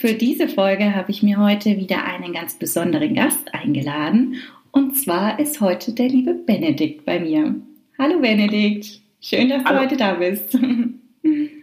Für 0.00 0.14
diese 0.14 0.48
Folge 0.48 0.94
habe 0.94 1.10
ich 1.10 1.22
mir 1.22 1.38
heute 1.38 1.76
wieder 1.76 2.04
einen 2.04 2.32
ganz 2.32 2.54
besonderen 2.54 3.14
Gast 3.14 3.54
eingeladen. 3.54 4.36
Und 4.70 4.96
zwar 4.96 5.38
ist 5.38 5.60
heute 5.60 5.92
der 5.92 6.08
liebe 6.08 6.32
Benedikt 6.32 7.04
bei 7.04 7.20
mir. 7.20 7.54
Hallo 7.98 8.18
Benedikt, 8.20 9.00
schön, 9.20 9.50
dass 9.50 9.64
Hallo. 9.64 9.78
du 9.78 9.84
heute 9.84 9.96
da 9.96 10.14
bist. 10.14 10.58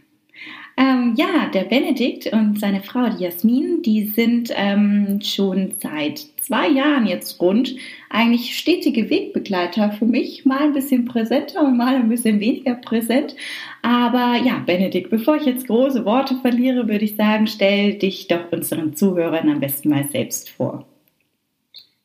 Ähm, 0.79 1.15
ja, 1.17 1.47
der 1.51 1.63
Benedikt 1.63 2.27
und 2.27 2.59
seine 2.59 2.83
Frau, 2.83 3.09
die 3.09 3.23
Jasmin, 3.23 3.81
die 3.81 4.05
sind 4.05 4.51
ähm, 4.55 5.19
schon 5.23 5.73
seit 5.81 6.19
zwei 6.39 6.67
Jahren 6.67 7.07
jetzt 7.07 7.41
rund 7.41 7.75
eigentlich 8.11 8.55
stetige 8.55 9.09
Wegbegleiter 9.09 9.91
für 9.93 10.05
mich. 10.05 10.45
Mal 10.45 10.59
ein 10.59 10.73
bisschen 10.73 11.05
präsenter 11.05 11.61
und 11.61 11.77
mal 11.77 11.95
ein 11.95 12.09
bisschen 12.09 12.39
weniger 12.39 12.75
präsent. 12.75 13.35
Aber 13.81 14.35
ja, 14.45 14.61
Benedikt, 14.63 15.09
bevor 15.09 15.37
ich 15.37 15.45
jetzt 15.45 15.65
große 15.65 16.05
Worte 16.05 16.35
verliere, 16.43 16.87
würde 16.87 17.05
ich 17.05 17.15
sagen, 17.15 17.47
stell 17.47 17.95
dich 17.95 18.27
doch 18.27 18.51
unseren 18.51 18.95
Zuhörern 18.95 19.49
am 19.49 19.59
besten 19.59 19.89
mal 19.89 20.07
selbst 20.11 20.51
vor. 20.51 20.85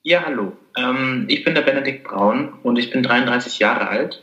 Ja, 0.02 0.24
hallo. 0.24 0.52
Ähm, 0.78 1.26
ich 1.28 1.44
bin 1.44 1.54
der 1.54 1.60
Benedikt 1.60 2.04
Braun 2.04 2.54
und 2.62 2.78
ich 2.78 2.90
bin 2.90 3.02
33 3.02 3.58
Jahre 3.58 3.88
alt 3.88 4.22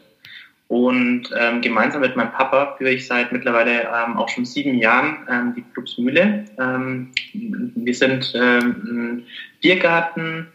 und 0.70 1.32
ähm, 1.36 1.62
gemeinsam 1.62 2.02
mit 2.02 2.16
meinem 2.16 2.32
Papa 2.32 2.76
führe 2.78 2.92
ich 2.92 3.08
seit 3.08 3.32
mittlerweile 3.32 3.90
ähm, 3.90 4.18
auch 4.18 4.30
schon 4.30 4.46
sieben 4.46 4.78
Jahren 4.78 5.28
ähm, 5.28 5.54
die 5.56 5.64
Clubsmühle. 5.74 6.46
Ähm, 6.60 7.12
wir 7.34 7.96
sind 7.96 8.32
ähm, 8.36 8.76
ein 8.86 9.26
Biergarten, 9.62 10.48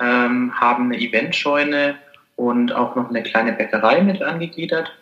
ähm, 0.00 0.52
haben 0.60 0.92
eine 0.92 1.00
Eventscheune 1.00 1.94
und 2.36 2.74
auch 2.74 2.94
noch 2.94 3.08
eine 3.08 3.22
kleine 3.22 3.54
Bäckerei 3.54 4.02
mit 4.02 4.22
angegliedert. 4.22 4.92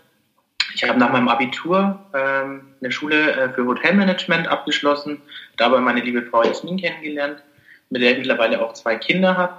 Ich 0.77 0.89
habe 0.89 0.97
nach 0.97 1.11
meinem 1.11 1.27
Abitur 1.27 1.99
ähm, 2.15 2.61
eine 2.81 2.93
Schule 2.93 3.33
äh, 3.33 3.49
für 3.53 3.67
Hotelmanagement 3.67 4.47
abgeschlossen, 4.47 5.21
dabei 5.57 5.81
meine 5.81 6.03
liebe 6.03 6.23
Frau 6.23 6.45
Jasmin 6.45 6.77
kennengelernt, 6.77 7.43
mit 7.91 8.01
der 8.01 8.13
ich 8.13 8.19
mittlerweile 8.19 8.63
auch 8.63 8.75
zwei 8.75 8.95
Kinder 8.95 9.37
habe. 9.37 9.55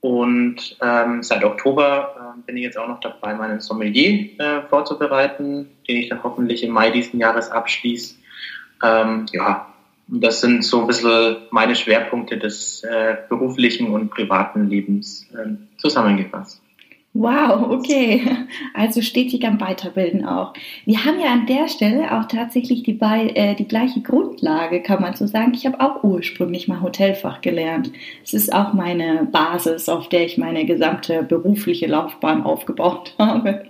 Und 0.00 0.78
ähm, 0.80 1.22
seit 1.22 1.44
Oktober 1.44 2.34
äh, 2.38 2.40
bin 2.46 2.56
ich 2.56 2.62
jetzt 2.62 2.78
auch 2.78 2.88
noch 2.88 3.00
dabei, 3.00 3.34
meinen 3.34 3.60
Sommelier 3.60 4.30
äh, 4.38 4.62
vorzubereiten, 4.62 5.68
den 5.86 5.96
ich 5.98 6.08
dann 6.08 6.22
hoffentlich 6.22 6.62
im 6.62 6.72
Mai 6.72 6.90
diesen 6.90 7.20
Jahres 7.20 7.50
abschließe. 7.50 8.14
Ähm, 8.82 9.26
ja, 9.32 9.66
das 10.06 10.40
sind 10.40 10.64
so 10.64 10.80
ein 10.80 10.86
bisschen 10.86 11.36
meine 11.50 11.76
Schwerpunkte 11.76 12.38
des 12.38 12.82
äh, 12.82 13.16
beruflichen 13.28 13.92
und 13.92 14.10
privaten 14.10 14.68
Lebens 14.68 15.28
äh, 15.34 15.50
zusammengefasst. 15.76 16.59
Wow, 17.12 17.70
okay. 17.70 18.22
Also 18.72 19.02
stetig 19.02 19.44
am 19.44 19.60
Weiterbilden 19.60 20.24
auch. 20.24 20.52
Wir 20.84 21.04
haben 21.04 21.18
ja 21.18 21.32
an 21.32 21.46
der 21.46 21.66
Stelle 21.66 22.16
auch 22.16 22.26
tatsächlich 22.26 22.84
die, 22.84 22.98
äh, 23.00 23.56
die 23.56 23.66
gleiche 23.66 24.00
Grundlage, 24.00 24.80
kann 24.80 25.02
man 25.02 25.16
so 25.16 25.26
sagen. 25.26 25.52
Ich 25.52 25.66
habe 25.66 25.80
auch 25.80 26.04
ursprünglich 26.04 26.68
mal 26.68 26.82
Hotelfach 26.82 27.40
gelernt. 27.40 27.90
Es 28.22 28.32
ist 28.32 28.54
auch 28.54 28.74
meine 28.74 29.28
Basis, 29.30 29.88
auf 29.88 30.08
der 30.08 30.24
ich 30.24 30.38
meine 30.38 30.64
gesamte 30.66 31.24
berufliche 31.24 31.88
Laufbahn 31.88 32.44
aufgebaut 32.44 33.14
habe. 33.18 33.64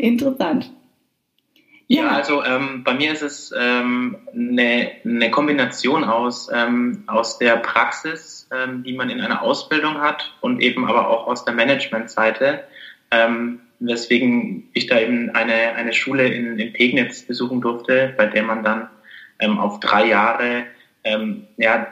Interessant. 0.00 0.70
Ja, 1.86 2.08
also 2.08 2.42
ähm, 2.42 2.82
bei 2.82 2.94
mir 2.94 3.12
ist 3.12 3.22
es 3.22 3.54
ähm, 3.56 4.16
eine, 4.34 4.90
eine 5.04 5.30
Kombination 5.30 6.02
aus, 6.02 6.50
ähm, 6.52 7.04
aus 7.06 7.38
der 7.38 7.56
Praxis, 7.58 8.43
die 8.84 8.92
man 8.92 9.10
in 9.10 9.20
einer 9.20 9.42
Ausbildung 9.42 10.00
hat 10.00 10.32
und 10.40 10.60
eben 10.60 10.86
aber 10.86 11.08
auch 11.08 11.26
aus 11.26 11.44
der 11.44 11.54
Managementseite, 11.54 12.64
ähm, 13.10 13.60
weswegen 13.80 14.68
ich 14.72 14.86
da 14.86 14.98
eben 14.98 15.30
eine, 15.30 15.74
eine 15.74 15.92
Schule 15.92 16.26
in, 16.28 16.58
in 16.58 16.72
Pegnitz 16.72 17.22
besuchen 17.22 17.60
durfte, 17.60 18.14
bei 18.16 18.26
der 18.26 18.42
man 18.42 18.62
dann 18.62 18.88
ähm, 19.40 19.58
auf 19.58 19.80
drei 19.80 20.06
Jahre 20.06 20.64
ähm, 21.04 21.46
ja, 21.56 21.86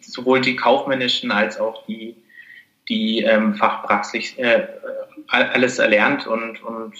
sowohl 0.00 0.40
die 0.40 0.56
kaufmännischen 0.56 1.30
als 1.30 1.58
auch 1.58 1.86
die, 1.86 2.16
die 2.88 3.20
ähm, 3.20 3.54
Fachpraxis 3.54 4.36
äh, 4.38 4.66
alles 5.28 5.78
erlernt 5.78 6.26
und, 6.26 6.62
und 6.62 6.94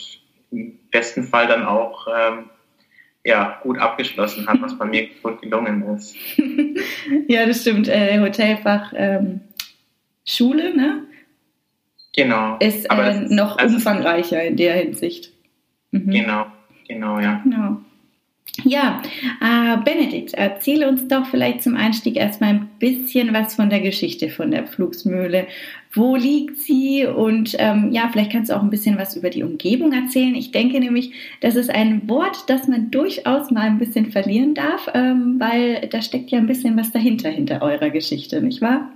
im 0.51 0.79
besten 0.91 1.25
Fall 1.25 1.47
dann 1.47 1.65
auch 1.65 2.07
ähm, 2.09 2.51
ja, 3.27 3.59
gut 3.63 3.79
abgeschlossen 3.79 4.47
hat, 4.47 4.63
was 4.63 4.79
bei 4.79 4.85
mir 4.85 5.09
gut 5.23 5.43
gelungen 5.43 5.83
ist. 5.97 6.17
ja, 7.29 7.45
das 7.45 7.63
stimmt. 7.63 7.89
Äh, 7.89 8.21
Hotelfach 8.21 8.93
ähm, 8.97 9.41
Schule, 10.25 10.77
ne? 10.77 11.03
Genau. 12.15 12.57
Ist 12.59 12.87
äh, 12.91 13.21
noch 13.29 13.59
also, 13.59 13.77
umfangreicher 13.77 14.43
in 14.43 14.57
der 14.57 14.75
Hinsicht. 14.75 15.33
Mhm. 15.91 16.11
Genau, 16.11 16.47
genau, 16.89 17.19
ja. 17.19 17.41
Genau. 17.45 17.79
Ja, 18.65 19.03
äh, 19.43 19.77
Benedikt, 19.85 20.33
erzähle 20.33 20.89
uns 20.89 21.09
doch 21.09 21.27
vielleicht 21.27 21.63
zum 21.63 21.77
Einstieg 21.77 22.17
erstmal 22.17 22.51
ein 22.51 22.71
bisschen 22.79 23.35
was 23.35 23.55
von 23.55 23.69
der 23.69 23.81
Geschichte 23.81 24.31
von 24.31 24.51
der 24.51 24.67
Pflugsmühle. 24.67 25.47
Wo 25.97 26.15
liegt 26.15 26.59
sie? 26.59 27.07
Und 27.07 27.57
ähm, 27.59 27.91
ja, 27.91 28.09
vielleicht 28.13 28.33
kannst 28.33 28.51
du 28.51 28.57
auch 28.57 28.63
ein 28.63 28.71
bisschen 28.71 28.99
was 28.99 29.17
über 29.17 29.31
die 29.31 29.43
Umgebung 29.43 29.93
erzählen. 29.93 30.35
Ich 30.35 30.53
denke 30.53 30.79
nämlich, 30.79 31.13
das 31.41 31.57
ist 31.57 31.71
ein 31.71 32.09
Wort, 32.09 32.49
das 32.49 32.69
man 32.69 32.91
durchaus 32.91 33.51
mal 33.51 33.63
ein 33.63 33.79
bisschen 33.79 34.13
verlieren 34.13 34.55
darf, 34.55 34.89
ähm, 34.95 35.37
weil 35.39 35.89
da 35.89 36.03
steckt 36.03 36.31
ja 36.31 36.39
ein 36.39 36.47
bisschen 36.47 36.77
was 36.77 36.93
dahinter, 36.93 37.31
hinter 37.31 37.63
eurer 37.63 37.91
Geschichte, 37.91 38.43
nicht 38.43 38.61
wahr? 38.61 38.91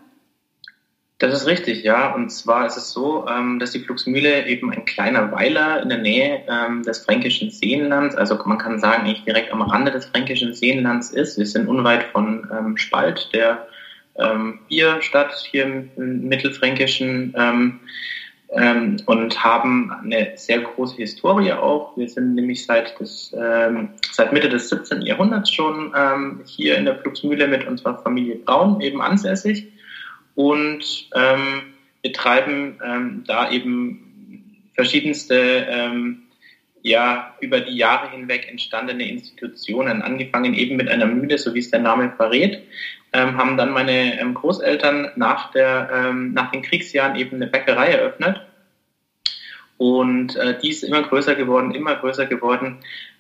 Das 1.21 1.35
ist 1.35 1.47
richtig, 1.47 1.85
ja. 1.85 2.15
Und 2.15 2.31
zwar 2.31 2.67
ist 2.67 2.79
es 2.79 2.93
so, 2.93 3.27
ähm, 3.29 3.59
dass 3.59 3.73
die 3.73 3.81
Flugsmühle 3.81 4.47
eben 4.47 4.73
ein 4.73 4.87
kleiner 4.87 5.31
Weiler 5.33 5.83
in 5.83 5.91
der 5.91 5.99
Nähe 5.99 6.43
ähm, 6.49 6.83
des 6.83 7.01
fränkischen 7.01 7.51
Seenlands, 7.51 8.17
also 8.17 8.39
man 8.47 8.57
kann 8.57 8.79
sagen, 8.79 9.05
eigentlich 9.05 9.25
direkt 9.25 9.53
am 9.53 9.61
Rande 9.61 9.91
des 9.91 10.07
fränkischen 10.07 10.55
Seenlands 10.55 11.11
ist. 11.11 11.39
Wir 11.39 11.45
sind 11.47 11.69
unweit 11.69 12.05
von 12.05 12.49
ähm, 12.51 12.77
Spalt, 12.79 13.29
der 13.35 13.67
Bierstadt 14.69 15.35
hier 15.51 15.65
im 15.65 16.29
Mittelfränkischen 16.29 17.35
und 19.07 19.45
haben 19.45 19.93
eine 19.93 20.33
sehr 20.37 20.61
große 20.61 20.97
Historie 20.97 21.53
auch. 21.53 21.97
Wir 21.97 22.09
sind 22.09 22.35
nämlich 22.35 22.67
seit, 22.67 22.99
des, 23.01 23.31
seit 23.31 24.33
Mitte 24.33 24.49
des 24.49 24.69
17. 24.69 25.03
Jahrhunderts 25.03 25.51
schon 25.51 25.95
hier 26.45 26.77
in 26.77 26.85
der 26.85 26.99
Flugsmühle 26.99 27.47
mit 27.49 27.67
unserer 27.67 28.03
Familie 28.03 28.37
Braun 28.37 28.81
eben 28.81 29.01
ansässig 29.01 29.69
und 30.35 31.09
ähm, 31.15 31.63
betreiben 32.03 32.79
ähm, 32.85 33.25
da 33.27 33.51
eben 33.51 34.63
verschiedenste 34.75 35.67
ähm, 35.69 36.23
ja 36.83 37.35
über 37.41 37.61
die 37.61 37.77
Jahre 37.77 38.11
hinweg 38.11 38.49
entstandene 38.49 39.09
Institutionen, 39.09 40.01
angefangen 40.03 40.55
eben 40.55 40.77
mit 40.77 40.89
einer 40.89 41.07
Mühle, 41.07 41.37
so 41.37 41.55
wie 41.55 41.59
es 41.59 41.71
der 41.71 41.81
Name 41.81 42.13
verrät, 42.17 42.63
ähm, 43.13 43.37
haben 43.37 43.57
dann 43.57 43.71
meine 43.71 44.21
ähm, 44.21 44.35
Großeltern 44.35 45.13
nach, 45.17 45.51
der, 45.53 45.91
ähm, 45.93 46.33
nach 46.33 46.51
den 46.51 46.63
Kriegsjahren 46.63 47.17
eben 47.17 47.37
eine 47.37 47.47
Bäckerei 47.47 47.89
eröffnet. 47.89 48.41
Und 49.79 50.37
äh, 50.37 50.59
die 50.59 50.71
ist 50.71 50.85
immer 50.85 51.03
größer 51.03 51.35
geworden, 51.35 51.75
immer 51.75 51.97
größer 51.97 52.27
geworden. 52.27 52.79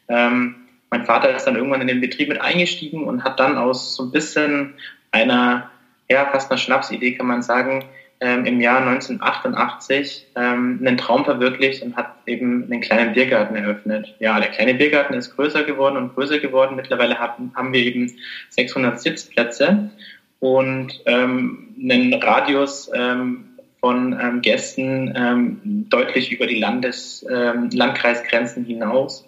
Ähm, 0.08 0.56
mein 0.90 1.06
Vater 1.06 1.34
ist 1.34 1.44
dann 1.44 1.56
irgendwann 1.56 1.80
in 1.80 1.86
den 1.86 2.00
Betrieb 2.00 2.28
mit 2.28 2.40
eingestiegen 2.40 3.04
und 3.04 3.24
hat 3.24 3.40
dann 3.40 3.56
aus 3.56 3.96
so 3.96 4.04
ein 4.04 4.10
bisschen 4.10 4.74
einer 5.10 5.70
ja, 6.10 6.26
fast 6.26 6.50
eine 6.50 6.58
Schnapsidee, 6.58 7.12
kann 7.12 7.28
man 7.28 7.42
sagen, 7.42 7.84
ähm, 8.20 8.44
im 8.44 8.60
Jahr 8.60 8.80
1988 8.86 10.26
ähm, 10.36 10.78
einen 10.80 10.98
Traum 10.98 11.24
verwirklicht 11.24 11.82
und 11.82 11.96
hat 11.96 12.14
eben 12.26 12.64
einen 12.64 12.80
kleinen 12.80 13.14
Biergarten 13.14 13.56
eröffnet. 13.56 14.14
Ja, 14.18 14.38
der 14.38 14.50
kleine 14.50 14.74
Biergarten 14.74 15.14
ist 15.14 15.34
größer 15.34 15.64
geworden 15.64 15.96
und 15.96 16.14
größer 16.14 16.38
geworden. 16.38 16.76
Mittlerweile 16.76 17.18
haben, 17.18 17.52
haben 17.54 17.72
wir 17.72 17.80
eben 17.80 18.12
600 18.50 19.00
Sitzplätze 19.00 19.90
und 20.38 21.00
ähm, 21.06 21.74
einen 21.80 22.14
Radius 22.14 22.90
ähm, 22.94 23.46
von 23.80 24.18
ähm, 24.20 24.42
Gästen 24.42 25.14
ähm, 25.16 25.86
deutlich 25.88 26.30
über 26.30 26.46
die 26.46 26.58
Landes, 26.58 27.24
ähm, 27.30 27.70
Landkreisgrenzen 27.72 28.64
hinaus. 28.64 29.26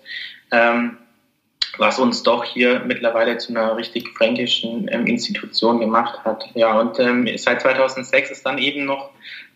Ähm, 0.51 0.99
was 1.79 1.99
uns 1.99 2.23
doch 2.23 2.45
hier 2.45 2.83
mittlerweile 2.87 3.39
zu 3.39 3.53
einer 3.53 3.77
richtig 3.77 4.09
fränkischen 4.17 4.89
ähm, 4.91 5.07
Institution 5.07 5.81
gemacht 5.81 6.25
hat. 6.25 6.49
Ja, 6.55 6.79
und 6.79 6.99
ähm, 6.99 7.29
seit 7.37 7.63
2006 7.63 8.31
ist 8.31 8.47
dann 8.47 8.59
eben 8.59 8.85
noch 8.85 9.11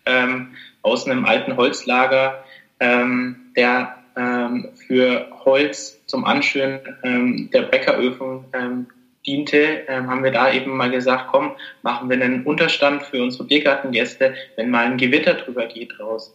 ähm, 0.05 0.55
aus 0.81 1.05
einem 1.05 1.25
alten 1.25 1.57
Holzlager 1.57 2.43
ähm, 2.79 3.51
der 3.55 3.95
ähm, 4.15 4.69
für 4.87 5.27
Holz 5.45 6.01
zum 6.07 6.25
Anschüren 6.25 6.79
ähm, 7.03 7.49
der 7.51 7.63
Bäckeröfen 7.63 8.45
ähm, 8.53 8.87
diente, 9.25 9.83
ähm, 9.87 10.09
haben 10.09 10.23
wir 10.23 10.31
da 10.31 10.51
eben 10.51 10.75
mal 10.75 10.89
gesagt, 10.89 11.27
komm, 11.29 11.51
machen 11.83 12.09
wir 12.09 12.15
einen 12.15 12.45
Unterstand 12.45 13.03
für 13.03 13.21
unsere 13.21 13.43
Biergartengäste, 13.43 14.33
wenn 14.55 14.71
mal 14.71 14.85
ein 14.85 14.97
Gewitter 14.97 15.33
drüber 15.33 15.65
geht 15.67 15.99
raus. 15.99 16.33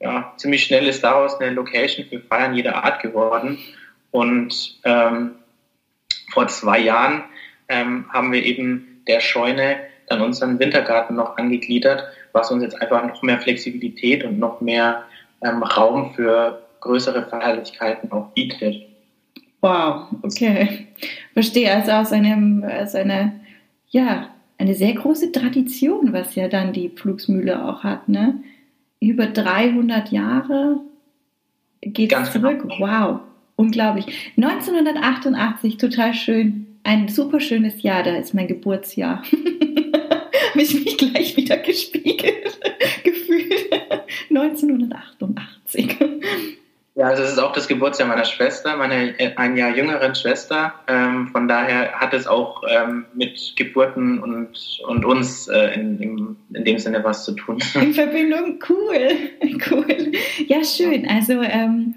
Ja, 0.00 0.34
ziemlich 0.36 0.64
schnell 0.64 0.88
ist 0.88 1.04
daraus 1.04 1.40
eine 1.40 1.52
Location 1.52 2.06
für 2.06 2.18
Feiern 2.18 2.54
jeder 2.54 2.84
Art 2.84 3.00
geworden. 3.00 3.58
Und 4.12 4.78
ähm, 4.84 5.32
vor 6.32 6.46
zwei 6.48 6.78
Jahren 6.78 7.24
ähm, 7.68 8.04
haben 8.12 8.30
wir 8.30 8.44
eben 8.44 9.02
der 9.08 9.20
Scheune 9.20 9.76
dann 10.08 10.20
unseren 10.20 10.58
Wintergarten 10.58 11.16
noch 11.16 11.36
angegliedert, 11.36 12.04
was 12.32 12.50
uns 12.50 12.62
jetzt 12.62 12.80
einfach 12.80 13.04
noch 13.06 13.22
mehr 13.22 13.40
Flexibilität 13.40 14.24
und 14.24 14.38
noch 14.38 14.60
mehr 14.60 15.04
ähm, 15.42 15.62
Raum 15.62 16.14
für 16.14 16.62
größere 16.80 17.26
Feierlichkeiten 17.26 18.12
auch 18.12 18.28
bietet. 18.34 18.86
Wow, 19.60 20.08
okay. 20.22 20.88
Verstehe. 21.32 21.72
Also 21.72 21.92
aus 21.92 22.12
einem, 22.12 22.64
aus 22.64 22.94
einer, 22.94 23.32
ja, 23.88 24.28
eine 24.58 24.74
sehr 24.74 24.92
große 24.94 25.32
Tradition, 25.32 26.12
was 26.12 26.34
ja 26.34 26.48
dann 26.48 26.72
die 26.72 26.88
Pflugsmühle 26.88 27.64
auch 27.64 27.82
hat, 27.82 28.08
ne? 28.08 28.42
Über 29.00 29.26
300 29.26 30.12
Jahre 30.12 30.80
geht 31.80 32.12
es 32.12 32.32
zurück. 32.32 32.62
Genau. 32.62 32.78
Wow, 32.78 33.20
unglaublich. 33.62 34.06
1988, 34.36 35.76
total 35.76 36.14
schön. 36.14 36.66
Ein 36.84 37.08
super 37.08 37.40
schönes 37.40 37.82
Jahr, 37.82 38.02
da 38.02 38.16
ist 38.16 38.34
mein 38.34 38.48
Geburtsjahr. 38.48 39.22
Habe 40.52 40.62
ich 40.62 40.74
mich 40.74 40.98
gleich 40.98 41.36
wieder 41.36 41.56
gespiegelt, 41.58 42.58
gefühlt. 43.04 43.72
1988. 44.30 45.96
Ja, 46.94 47.06
also 47.06 47.22
es 47.22 47.32
ist 47.32 47.38
auch 47.38 47.52
das 47.52 47.68
Geburtsjahr 47.68 48.06
meiner 48.06 48.26
Schwester, 48.26 48.76
meiner 48.76 49.14
ein 49.36 49.56
Jahr 49.56 49.74
jüngeren 49.74 50.14
Schwester. 50.14 50.74
Ähm, 50.86 51.28
von 51.28 51.48
daher 51.48 51.92
hat 51.92 52.12
es 52.12 52.26
auch 52.26 52.62
ähm, 52.68 53.06
mit 53.14 53.54
Geburten 53.56 54.18
und, 54.18 54.50
und 54.86 55.04
uns 55.06 55.48
äh, 55.48 55.72
in, 55.74 56.36
in, 56.52 56.64
dem 56.64 56.78
Sinne 56.78 57.02
was 57.02 57.24
zu 57.24 57.32
tun. 57.32 57.60
In 57.80 57.94
Verbindung, 57.94 58.58
cool, 58.68 59.08
cool. 59.70 60.12
Ja, 60.46 60.62
schön. 60.64 61.08
Also 61.08 61.40
ähm, 61.40 61.94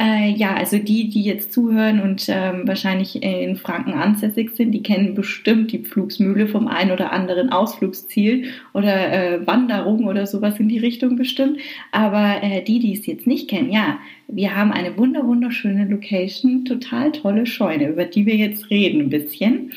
äh, 0.00 0.30
ja, 0.30 0.54
also 0.54 0.78
die, 0.78 1.10
die 1.10 1.24
jetzt 1.24 1.52
zuhören 1.52 2.00
und 2.00 2.24
ähm, 2.28 2.66
wahrscheinlich 2.66 3.22
in 3.22 3.56
Franken 3.56 3.92
ansässig 3.92 4.56
sind, 4.56 4.72
die 4.72 4.82
kennen 4.82 5.14
bestimmt 5.14 5.72
die 5.72 5.80
Pflugsmühle 5.80 6.48
vom 6.48 6.68
ein 6.68 6.90
oder 6.90 7.12
anderen 7.12 7.50
Ausflugsziel 7.52 8.48
oder 8.72 9.12
äh, 9.12 9.46
Wanderung 9.46 10.06
oder 10.06 10.26
sowas 10.26 10.58
in 10.58 10.70
die 10.70 10.78
Richtung 10.78 11.16
bestimmt. 11.16 11.58
Aber 11.92 12.42
äh, 12.42 12.62
die, 12.62 12.78
die 12.78 12.94
es 12.94 13.04
jetzt 13.04 13.26
nicht 13.26 13.50
kennen, 13.50 13.70
ja, 13.70 13.98
wir 14.28 14.54
haben 14.54 14.72
eine 14.72 14.96
wunder 14.96 15.26
wunderschöne 15.26 15.86
Location, 15.86 16.64
total 16.64 17.12
tolle 17.12 17.46
Scheune, 17.46 17.88
über 17.88 18.04
die 18.04 18.26
wir 18.26 18.36
jetzt 18.36 18.70
reden 18.70 19.02
ein 19.02 19.08
bisschen, 19.08 19.72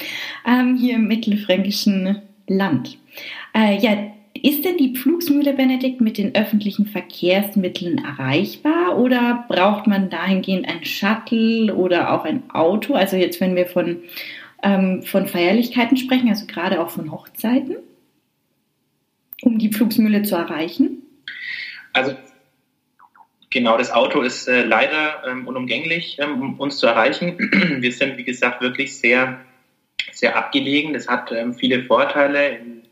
ähm, 0.46 0.76
hier 0.76 0.96
im 0.96 1.08
mittelfränkischen 1.08 2.22
Land. 2.48 2.98
Äh, 3.56 3.78
ja, 3.80 4.12
ist 4.44 4.66
denn 4.66 4.78
die 4.78 4.94
Pflugsmühle 4.94 5.54
Benedikt 5.54 6.02
mit 6.02 6.18
den 6.18 6.36
öffentlichen 6.36 6.86
Verkehrsmitteln 6.86 8.04
erreichbar 8.04 8.98
oder 8.98 9.46
braucht 9.48 9.88
man 9.88 10.10
dahingehend 10.10 10.68
ein 10.68 10.84
Shuttle 10.84 11.74
oder 11.76 12.14
auch 12.14 12.26
ein 12.26 12.50
Auto? 12.50 12.94
Also 12.94 13.18
jetzt, 13.18 13.40
wenn 13.40 13.56
wir 13.56 13.68
von, 13.68 13.98
ähm, 14.64 15.04
von 15.04 15.28
Feierlichkeiten 15.28 15.96
sprechen, 15.96 16.30
also 16.30 16.46
gerade 16.46 16.82
auch 16.82 16.90
von 16.90 17.12
Hochzeiten, 17.12 17.78
um 19.44 19.60
die 19.60 19.70
Pflugsmühle 19.70 20.24
zu 20.24 20.36
erreichen? 20.36 21.04
Also 21.94 22.16
Genau, 23.52 23.78
das 23.78 23.92
Auto 23.92 24.22
ist 24.22 24.48
äh, 24.48 24.64
leider 24.64 25.24
ähm, 25.28 25.46
unumgänglich, 25.46 26.18
ähm, 26.20 26.42
um 26.42 26.60
uns 26.60 26.78
zu 26.78 26.88
erreichen. 26.88 27.38
Wir 27.82 27.92
sind, 27.92 28.18
wie 28.18 28.24
gesagt, 28.24 28.62
wirklich 28.62 28.98
sehr, 28.98 29.42
sehr 30.14 30.38
abgelegen. 30.38 30.94
Das 30.94 31.10
hat 31.10 31.34
ähm, 31.34 31.54
viele 31.54 31.84
Vorteile. 31.84 32.58
In, 32.58 32.84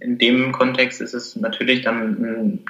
in, 0.00 0.18
dem 0.18 0.50
Kontext 0.50 1.00
ist 1.00 1.14
es 1.14 1.36
natürlich 1.36 1.82
dann 1.82 2.24
ein, 2.24 2.64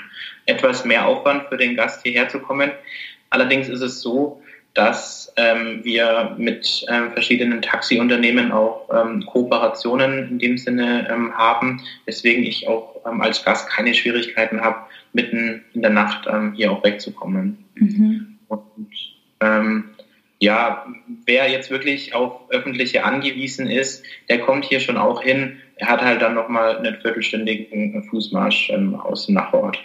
etwas 0.45 0.85
mehr 0.85 1.07
Aufwand 1.07 1.49
für 1.49 1.57
den 1.57 1.77
Gast 1.77 2.03
hierher 2.03 2.29
zu 2.29 2.41
kommen. 2.41 2.73
Allerdings 3.31 3.71
ist 3.71 3.81
es 3.81 4.03
so, 4.03 4.43
dass 4.75 5.33
ähm, 5.37 5.81
wir 5.83 6.35
mit 6.39 6.87
ähm, 6.89 7.13
verschiedenen 7.13 7.61
Taxiunternehmen 7.61 8.53
auch 8.53 8.89
ähm, 8.93 9.27
Kooperationen 9.27 10.29
in 10.31 10.39
dem 10.39 10.59
Sinne 10.59 11.09
ähm, 11.11 11.33
haben, 11.37 11.83
weswegen 12.07 12.45
ich 12.45 12.69
auch 12.69 12.97
ähm, 13.07 13.21
als 13.21 13.45
Gast 13.45 13.69
keine 13.69 13.95
Schwierigkeiten 13.95 14.61
habe, 14.61 14.79
mitten 15.13 15.65
in 15.75 15.83
der 15.83 15.91
Nacht 15.91 16.27
ähm, 16.31 16.53
hier 16.55 16.71
auch 16.71 16.85
wegzukommen. 16.85 17.65
Mhm. 17.75 18.39
Und 18.49 18.89
ja, 20.43 20.87
wer 21.27 21.51
jetzt 21.51 21.71
wirklich 21.71 22.15
auf 22.15 22.51
öffentliche 22.51 23.05
angewiesen 23.05 23.69
ist, 23.69 24.05
der 24.29 24.41
kommt 24.41 24.65
hier 24.65 24.81
schon 24.81 24.97
auch 24.97 25.23
hin. 25.23 25.57
Er 25.77 25.89
hat 25.89 26.03
halt 26.03 26.23
dann 26.23 26.35
nochmal 26.35 26.79
einen 26.79 26.97
viertelstündigen 27.01 28.03
Fußmarsch 28.05 28.71
aus 29.03 29.27
dem 29.27 29.35
Nachbarort. 29.35 29.79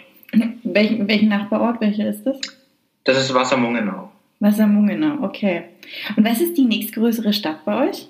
Welchen, 0.62 1.08
welchen 1.08 1.28
Nachbarort? 1.28 1.80
Welcher 1.80 2.08
ist 2.08 2.24
das? 2.24 2.38
Das 3.04 3.18
ist 3.18 3.34
Wassermungenau. 3.34 4.10
Wassermungenau, 4.40 5.24
okay. 5.24 5.64
Und 6.16 6.24
was 6.24 6.40
ist 6.40 6.56
die 6.56 6.64
nächstgrößere 6.64 7.32
Stadt 7.32 7.64
bei 7.64 7.88
euch? 7.88 8.08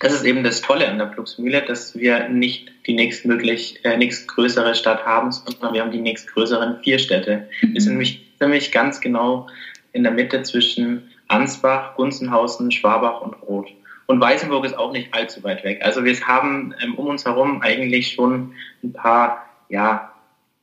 Das 0.00 0.12
ist 0.12 0.24
eben 0.24 0.44
das 0.44 0.60
Tolle 0.60 0.88
an 0.88 0.98
der 0.98 1.12
Flugsmühle, 1.12 1.62
dass 1.62 1.96
wir 1.96 2.28
nicht 2.28 2.70
die 2.86 2.94
nächstmöglich, 2.94 3.80
äh, 3.84 3.96
nächstgrößere 3.96 4.74
Stadt 4.74 5.04
haben, 5.04 5.32
sondern 5.32 5.72
wir 5.72 5.80
haben 5.80 5.92
die 5.92 6.00
nächstgrößeren 6.00 6.80
vier 6.82 6.98
Städte. 6.98 7.48
Mhm. 7.62 7.74
Wir 7.74 7.80
sind 7.80 7.92
nämlich, 7.92 8.34
nämlich 8.40 8.72
ganz 8.72 9.00
genau 9.00 9.48
in 9.92 10.02
der 10.02 10.12
Mitte 10.12 10.42
zwischen 10.42 11.10
Ansbach, 11.28 11.94
Gunzenhausen, 11.96 12.70
Schwabach 12.70 13.22
und 13.22 13.34
Roth. 13.42 13.68
Und 14.06 14.20
Weißenburg 14.20 14.66
ist 14.66 14.76
auch 14.76 14.92
nicht 14.92 15.14
allzu 15.14 15.42
weit 15.42 15.64
weg. 15.64 15.80
Also 15.82 16.04
wir 16.04 16.20
haben 16.20 16.74
ähm, 16.82 16.94
um 16.96 17.06
uns 17.06 17.24
herum 17.24 17.62
eigentlich 17.62 18.12
schon 18.12 18.52
ein 18.82 18.92
paar 18.92 19.46
ja, 19.68 20.12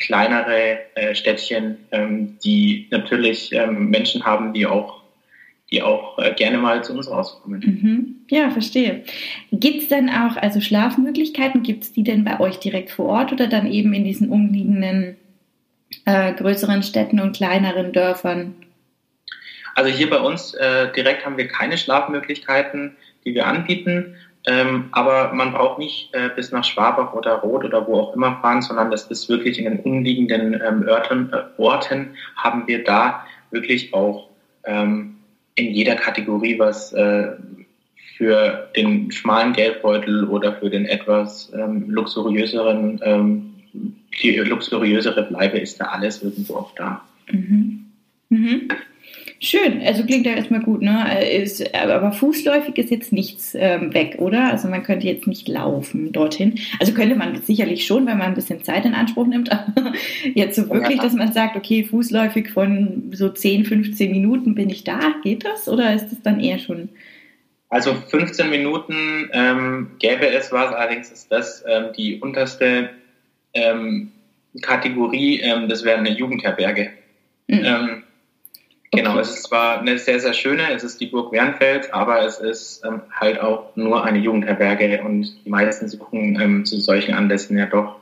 kleinere 0.01 0.79
äh, 0.95 1.15
Städtchen, 1.15 1.77
ähm, 1.91 2.37
die 2.43 2.87
natürlich 2.91 3.53
ähm, 3.53 3.89
Menschen 3.89 4.25
haben, 4.25 4.53
die 4.53 4.65
auch, 4.65 5.01
die 5.71 5.81
auch 5.81 6.17
äh, 6.19 6.33
gerne 6.33 6.57
mal 6.57 6.83
zu 6.83 6.93
uns 6.93 7.09
rauskommen. 7.09 7.59
Mhm. 7.59 8.15
Ja, 8.29 8.49
verstehe. 8.49 9.03
Gibt 9.51 9.83
es 9.83 9.87
denn 9.87 10.09
auch, 10.09 10.35
also 10.35 10.59
Schlafmöglichkeiten, 10.59 11.63
gibt 11.63 11.83
es 11.83 11.93
die 11.93 12.03
denn 12.03 12.23
bei 12.23 12.39
euch 12.39 12.59
direkt 12.59 12.91
vor 12.91 13.05
Ort 13.05 13.31
oder 13.31 13.47
dann 13.47 13.71
eben 13.71 13.93
in 13.93 14.03
diesen 14.03 14.29
umliegenden 14.29 15.15
äh, 16.05 16.33
größeren 16.33 16.83
Städten 16.83 17.19
und 17.19 17.35
kleineren 17.35 17.93
Dörfern? 17.93 18.55
Also 19.75 19.89
hier 19.89 20.09
bei 20.09 20.19
uns 20.19 20.53
äh, 20.55 20.91
direkt 20.91 21.25
haben 21.25 21.37
wir 21.37 21.47
keine 21.47 21.77
Schlafmöglichkeiten, 21.77 22.95
die 23.23 23.33
wir 23.33 23.47
anbieten. 23.47 24.15
Ähm, 24.47 24.85
aber 24.91 25.33
man 25.33 25.51
braucht 25.51 25.77
nicht 25.77 26.13
äh, 26.13 26.29
bis 26.35 26.51
nach 26.51 26.63
Schwabach 26.63 27.13
oder 27.13 27.35
Roth 27.35 27.63
oder 27.63 27.85
wo 27.87 27.99
auch 27.99 28.15
immer 28.15 28.37
fahren, 28.41 28.61
sondern 28.61 28.89
das 28.89 29.05
ist 29.05 29.29
wirklich 29.29 29.59
in 29.59 29.65
den 29.65 29.79
umliegenden 29.81 30.59
ähm, 30.65 30.87
Orten, 30.87 31.31
äh, 31.31 31.43
Orten 31.57 32.15
haben 32.35 32.67
wir 32.67 32.83
da 32.83 33.23
wirklich 33.51 33.93
auch 33.93 34.29
ähm, 34.63 35.17
in 35.55 35.71
jeder 35.71 35.95
Kategorie 35.95 36.57
was 36.57 36.91
äh, 36.93 37.33
für 38.17 38.69
den 38.75 39.11
schmalen 39.11 39.53
Geldbeutel 39.53 40.27
oder 40.27 40.53
für 40.53 40.69
den 40.69 40.85
etwas 40.85 41.51
ähm, 41.53 41.89
luxuriöseren, 41.89 42.99
ähm, 43.03 43.53
die 44.21 44.37
luxuriösere 44.37 45.23
Bleibe 45.23 45.59
ist 45.59 45.79
da 45.79 45.85
alles 45.85 46.23
irgendwo 46.23 46.55
auch 46.55 46.75
da. 46.75 47.01
Mhm. 47.31 47.85
Mhm. 48.29 48.69
Schön, 49.43 49.81
also 49.83 50.05
klingt 50.05 50.27
ja 50.27 50.33
erstmal 50.33 50.59
gut, 50.59 50.83
ne? 50.83 51.27
Ist, 51.27 51.73
aber 51.73 52.11
fußläufig 52.11 52.77
ist 52.77 52.91
jetzt 52.91 53.11
nichts 53.11 53.55
ähm, 53.55 53.91
weg, 53.91 54.17
oder? 54.19 54.51
Also 54.51 54.67
man 54.67 54.83
könnte 54.83 55.07
jetzt 55.07 55.25
nicht 55.25 55.47
laufen 55.47 56.11
dorthin. 56.11 56.59
Also 56.79 56.93
könnte 56.93 57.15
man 57.15 57.41
sicherlich 57.41 57.87
schon, 57.87 58.05
wenn 58.05 58.19
man 58.19 58.27
ein 58.27 58.33
bisschen 58.35 58.63
Zeit 58.63 58.85
in 58.85 58.93
Anspruch 58.93 59.25
nimmt. 59.25 59.51
Aber 59.51 59.93
jetzt 60.35 60.57
so 60.57 60.69
wirklich, 60.69 60.99
dass 60.99 61.13
man 61.13 61.33
sagt, 61.33 61.55
okay, 61.55 61.83
fußläufig 61.83 62.51
von 62.51 63.09
so 63.13 63.29
10, 63.29 63.65
15 63.65 64.11
Minuten 64.11 64.53
bin 64.53 64.69
ich 64.69 64.83
da. 64.83 64.99
Geht 65.23 65.43
das 65.43 65.67
oder 65.67 65.91
ist 65.95 66.11
das 66.11 66.21
dann 66.21 66.39
eher 66.39 66.59
schon? 66.59 66.89
Also 67.69 67.95
15 67.95 68.47
Minuten 68.47 69.27
ähm, 69.33 69.87
gäbe 69.97 70.27
es 70.27 70.51
was, 70.51 70.71
allerdings 70.71 71.09
ist 71.09 71.31
das 71.31 71.63
ähm, 71.67 71.85
die 71.97 72.19
unterste 72.19 72.91
ähm, 73.55 74.11
Kategorie, 74.61 75.39
ähm, 75.39 75.67
das 75.67 75.83
wäre 75.83 75.97
eine 75.97 76.11
Jugendherberge. 76.11 76.91
Mhm. 77.47 78.03
Genau, 78.93 79.17
es 79.19 79.29
ist 79.29 79.43
zwar 79.43 79.79
eine 79.79 79.97
sehr, 79.97 80.19
sehr 80.19 80.33
schöne, 80.33 80.69
es 80.73 80.83
ist 80.83 80.99
die 80.99 81.05
Burg 81.05 81.31
Wernfeld, 81.31 81.93
aber 81.93 82.25
es 82.25 82.39
ist 82.39 82.83
ähm, 82.85 83.01
halt 83.11 83.39
auch 83.39 83.73
nur 83.75 84.03
eine 84.03 84.19
Jugendherberge 84.19 85.01
und 85.03 85.33
die 85.45 85.49
meisten 85.49 85.87
suchen 85.87 86.39
ähm, 86.41 86.65
zu 86.65 86.77
solchen 86.77 87.13
Anlässen 87.13 87.57
ja 87.57 87.67
doch 87.67 87.95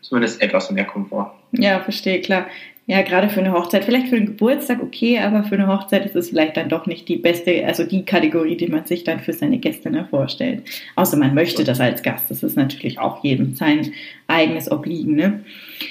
zumindest 0.00 0.40
etwas 0.40 0.70
mehr 0.70 0.86
Komfort. 0.86 1.34
Ja, 1.52 1.80
verstehe, 1.80 2.22
klar. 2.22 2.46
Ja, 2.86 3.02
gerade 3.02 3.28
für 3.28 3.40
eine 3.40 3.52
Hochzeit, 3.52 3.84
vielleicht 3.84 4.08
für 4.08 4.16
den 4.16 4.26
Geburtstag 4.26 4.82
okay, 4.82 5.20
aber 5.20 5.44
für 5.44 5.54
eine 5.54 5.68
Hochzeit 5.68 6.06
ist 6.06 6.16
es 6.16 6.30
vielleicht 6.30 6.56
dann 6.56 6.68
doch 6.68 6.86
nicht 6.86 7.06
die 7.08 7.18
beste, 7.18 7.64
also 7.64 7.84
die 7.84 8.04
Kategorie, 8.04 8.56
die 8.56 8.66
man 8.66 8.84
sich 8.86 9.04
dann 9.04 9.20
für 9.20 9.32
seine 9.32 9.58
Gäste 9.58 9.90
ne, 9.90 10.08
vorstellt. 10.10 10.64
Außer 10.96 11.16
man 11.16 11.34
möchte 11.34 11.62
das 11.62 11.78
als 11.78 12.02
Gast. 12.02 12.30
Das 12.30 12.42
ist 12.42 12.56
natürlich 12.56 12.98
auch 12.98 13.22
jedem 13.22 13.54
sein 13.54 13.92
eigenes 14.26 14.72
Obliegen. 14.72 15.14
Ne? 15.14 15.44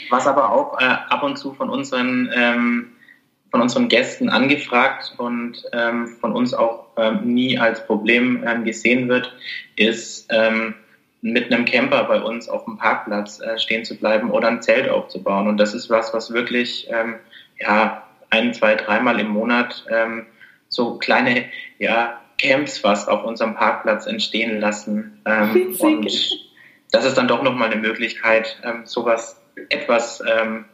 Was 0.10 0.28
aber 0.28 0.52
auch 0.52 0.82
äh, 0.82 0.86
ab 0.86 1.24
und 1.24 1.38
zu 1.38 1.54
von 1.54 1.70
unseren 1.70 2.32
ähm, 2.36 2.88
von 3.52 3.62
unseren 3.62 3.88
Gästen 3.88 4.30
angefragt 4.30 5.14
und 5.18 5.64
ähm, 5.74 6.08
von 6.08 6.34
uns 6.34 6.54
auch 6.54 6.86
ähm, 6.98 7.34
nie 7.34 7.58
als 7.58 7.86
Problem 7.86 8.44
ähm, 8.48 8.64
gesehen 8.64 9.10
wird, 9.10 9.34
ist 9.76 10.28
ähm, 10.32 10.76
mit 11.22 11.52
einem 11.52 11.66
Camper 11.66 12.04
bei 12.04 12.22
uns 12.22 12.48
auf 12.48 12.66
dem 12.66 12.78
Parkplatz 12.78 13.40
äh, 13.40 13.58
stehen 13.58 13.84
zu 13.86 13.98
bleiben 13.98 14.30
oder 14.32 14.48
ein 14.48 14.62
Zelt 14.62 14.90
aufzubauen. 14.90 15.48
Und 15.48 15.58
das 15.58 15.74
ist 15.74 15.90
was, 15.90 16.14
was 16.14 16.32
wirklich 16.32 16.88
ähm, 16.90 17.16
ja 17.60 18.04
ein, 18.30 18.54
zwei, 18.54 18.76
dreimal 18.76 19.20
im 19.20 19.30
Monat 19.30 19.86
ähm, 19.90 20.28
so 20.68 20.98
kleine 20.98 21.46
ja, 21.80 22.22
Camps 22.38 22.78
fast 22.78 23.10
auf 23.10 23.24
unserem 23.24 23.56
Parkplatz 23.56 24.06
entstehen 24.06 24.60
lassen. 24.60 25.20
Und 25.26 26.92
das 26.92 27.06
ist 27.06 27.18
dann 27.18 27.28
doch 27.28 27.44
nochmal 27.44 27.72
eine 27.72 27.82
Möglichkeit, 27.82 28.58
sowas 28.86 29.42
etwas 29.70 30.22
in 30.22 30.66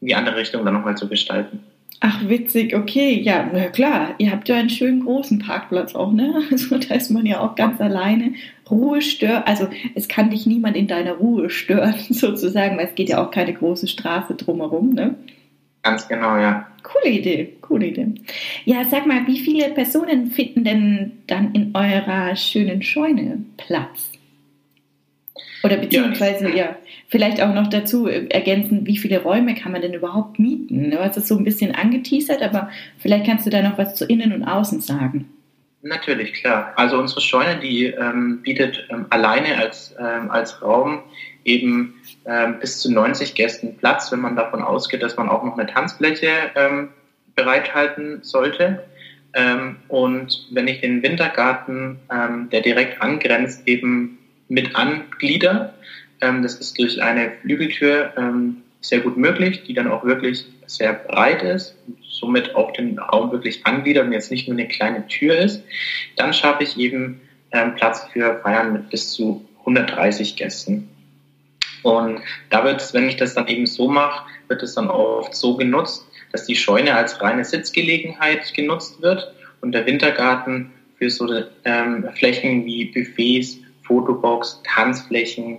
die 0.00 0.14
andere 0.14 0.36
Richtung 0.36 0.64
dann 0.64 0.74
nochmal 0.74 0.96
zu 0.96 1.08
gestalten. 1.08 1.69
Ach, 2.02 2.26
witzig, 2.26 2.74
okay, 2.74 3.20
ja, 3.20 3.50
na 3.52 3.68
klar, 3.68 4.14
ihr 4.16 4.30
habt 4.30 4.48
ja 4.48 4.56
einen 4.56 4.70
schönen 4.70 5.04
großen 5.04 5.38
Parkplatz 5.38 5.94
auch, 5.94 6.12
ne? 6.12 6.42
Also 6.50 6.78
da 6.78 6.94
ist 6.94 7.10
man 7.10 7.26
ja 7.26 7.40
auch 7.40 7.54
ganz 7.56 7.78
alleine. 7.78 8.32
Ruhe 8.70 9.02
stört, 9.02 9.46
also 9.46 9.68
es 9.94 10.08
kann 10.08 10.30
dich 10.30 10.46
niemand 10.46 10.76
in 10.76 10.86
deiner 10.86 11.12
Ruhe 11.12 11.50
stören, 11.50 11.94
sozusagen, 12.08 12.78
weil 12.78 12.86
es 12.86 12.94
geht 12.94 13.10
ja 13.10 13.22
auch 13.22 13.30
keine 13.30 13.52
große 13.52 13.86
Straße 13.86 14.34
drumherum, 14.34 14.94
ne? 14.94 15.14
Ganz 15.82 16.08
genau, 16.08 16.38
ja. 16.38 16.66
Coole 16.82 17.12
Idee, 17.12 17.56
coole 17.60 17.86
Idee. 17.86 18.14
Ja, 18.64 18.84
sag 18.84 19.06
mal, 19.06 19.26
wie 19.26 19.38
viele 19.38 19.68
Personen 19.70 20.30
finden 20.30 20.64
denn 20.64 21.12
dann 21.26 21.52
in 21.52 21.74
eurer 21.74 22.34
schönen 22.34 22.82
Scheune 22.82 23.44
Platz? 23.58 24.12
Oder 25.62 25.76
beziehungsweise, 25.76 26.48
ja. 26.48 26.56
ja, 26.56 26.76
vielleicht 27.08 27.42
auch 27.42 27.52
noch 27.52 27.68
dazu 27.68 28.06
ergänzen, 28.06 28.86
wie 28.86 28.96
viele 28.96 29.22
Räume 29.22 29.54
kann 29.54 29.72
man 29.72 29.82
denn 29.82 29.94
überhaupt 29.94 30.38
mieten? 30.38 30.90
Du 30.90 30.98
hast 30.98 31.16
es 31.16 31.28
so 31.28 31.36
ein 31.36 31.44
bisschen 31.44 31.74
angeteasert, 31.74 32.42
aber 32.42 32.70
vielleicht 32.98 33.26
kannst 33.26 33.46
du 33.46 33.50
da 33.50 33.62
noch 33.62 33.76
was 33.76 33.94
zu 33.94 34.06
innen 34.06 34.32
und 34.32 34.44
außen 34.44 34.80
sagen. 34.80 35.28
Natürlich, 35.82 36.34
klar. 36.34 36.72
Also 36.76 36.98
unsere 36.98 37.20
Scheune, 37.22 37.58
die 37.58 37.86
ähm, 37.86 38.42
bietet 38.42 38.86
ähm, 38.90 39.06
alleine 39.08 39.56
als, 39.56 39.94
ähm, 39.98 40.30
als 40.30 40.60
Raum 40.60 41.02
eben 41.44 41.94
ähm, 42.26 42.58
bis 42.60 42.80
zu 42.80 42.92
90 42.92 43.34
Gästen 43.34 43.76
Platz, 43.78 44.12
wenn 44.12 44.20
man 44.20 44.36
davon 44.36 44.62
ausgeht, 44.62 45.02
dass 45.02 45.16
man 45.16 45.30
auch 45.30 45.42
noch 45.42 45.58
eine 45.58 45.66
Tanzfläche 45.66 46.28
ähm, 46.54 46.90
bereithalten 47.34 48.18
sollte. 48.22 48.82
Ähm, 49.32 49.76
und 49.88 50.48
wenn 50.50 50.68
ich 50.68 50.80
den 50.80 51.02
Wintergarten, 51.02 51.98
der 52.52 52.60
direkt 52.60 53.00
angrenzt, 53.00 53.62
eben 53.66 54.18
mit 54.50 54.76
anglieder. 54.76 55.74
Ähm, 56.20 56.42
das 56.42 56.56
ist 56.56 56.78
durch 56.78 57.02
eine 57.02 57.32
Flügeltür 57.40 58.12
ähm, 58.16 58.58
sehr 58.82 59.00
gut 59.00 59.16
möglich, 59.16 59.62
die 59.64 59.74
dann 59.74 59.90
auch 59.90 60.04
wirklich 60.04 60.44
sehr 60.66 60.92
breit 60.92 61.42
ist 61.42 61.76
somit 62.20 62.54
auch 62.54 62.72
den 62.72 62.98
Raum 62.98 63.32
wirklich 63.32 63.66
angliedert 63.66 64.06
und 64.06 64.12
jetzt 64.12 64.30
nicht 64.30 64.46
nur 64.46 64.56
eine 64.56 64.68
kleine 64.68 65.06
Tür 65.08 65.36
ist. 65.36 65.64
Dann 66.16 66.32
schaffe 66.32 66.62
ich 66.62 66.78
eben 66.78 67.20
ähm, 67.52 67.74
Platz 67.74 68.06
für 68.12 68.38
Feiern 68.42 68.72
mit 68.74 68.90
bis 68.90 69.12
zu 69.12 69.44
130 69.60 70.36
Gästen. 70.36 70.88
Und 71.82 72.20
da 72.50 72.62
wird 72.64 72.80
es, 72.80 72.92
wenn 72.92 73.08
ich 73.08 73.16
das 73.16 73.34
dann 73.34 73.48
eben 73.48 73.66
so 73.66 73.88
mache, 73.88 74.26
wird 74.48 74.62
es 74.62 74.74
dann 74.74 74.88
oft 74.88 75.34
so 75.34 75.56
genutzt, 75.56 76.06
dass 76.32 76.44
die 76.44 76.54
Scheune 76.54 76.94
als 76.94 77.20
reine 77.20 77.44
Sitzgelegenheit 77.44 78.52
genutzt 78.54 79.00
wird 79.00 79.32
und 79.62 79.72
der 79.72 79.86
Wintergarten 79.86 80.70
für 80.98 81.10
so 81.10 81.26
ähm, 81.64 82.06
Flächen 82.14 82.66
wie 82.66 82.84
Buffets 82.84 83.58
Fotobox, 83.90 84.62
Tanzflächen, 84.64 85.58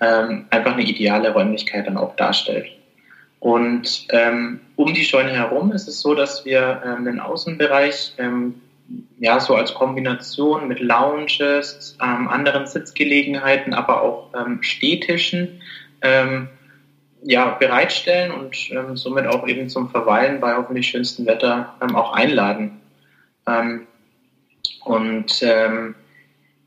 ähm, 0.00 0.46
einfach 0.50 0.72
eine 0.72 0.82
ideale 0.82 1.32
Räumlichkeit 1.32 1.86
dann 1.86 1.96
auch 1.96 2.16
darstellt. 2.16 2.66
Und 3.38 4.08
ähm, 4.10 4.60
um 4.74 4.92
die 4.92 5.04
Scheune 5.04 5.30
herum 5.30 5.70
ist 5.70 5.86
es 5.86 6.00
so, 6.00 6.14
dass 6.16 6.44
wir 6.44 6.82
ähm, 6.84 7.04
den 7.04 7.20
Außenbereich 7.20 8.14
ähm, 8.18 8.60
ja 9.20 9.38
so 9.38 9.54
als 9.54 9.72
Kombination 9.74 10.66
mit 10.66 10.80
Lounges, 10.80 11.96
ähm, 12.02 12.26
anderen 12.26 12.66
Sitzgelegenheiten, 12.66 13.74
aber 13.74 14.02
auch 14.02 14.30
ähm, 14.34 14.62
Stehtischen 14.62 15.60
ja, 17.24 17.56
bereitstellen 17.58 18.30
und 18.30 18.54
somit 18.94 19.26
auch 19.26 19.48
eben 19.48 19.68
zum 19.68 19.90
Verweilen 19.90 20.38
bei 20.38 20.54
hoffentlich 20.54 20.86
schönstem 20.86 21.26
Wetter 21.26 21.74
auch 21.92 22.12
einladen. 22.12 22.80
Und 24.84 25.44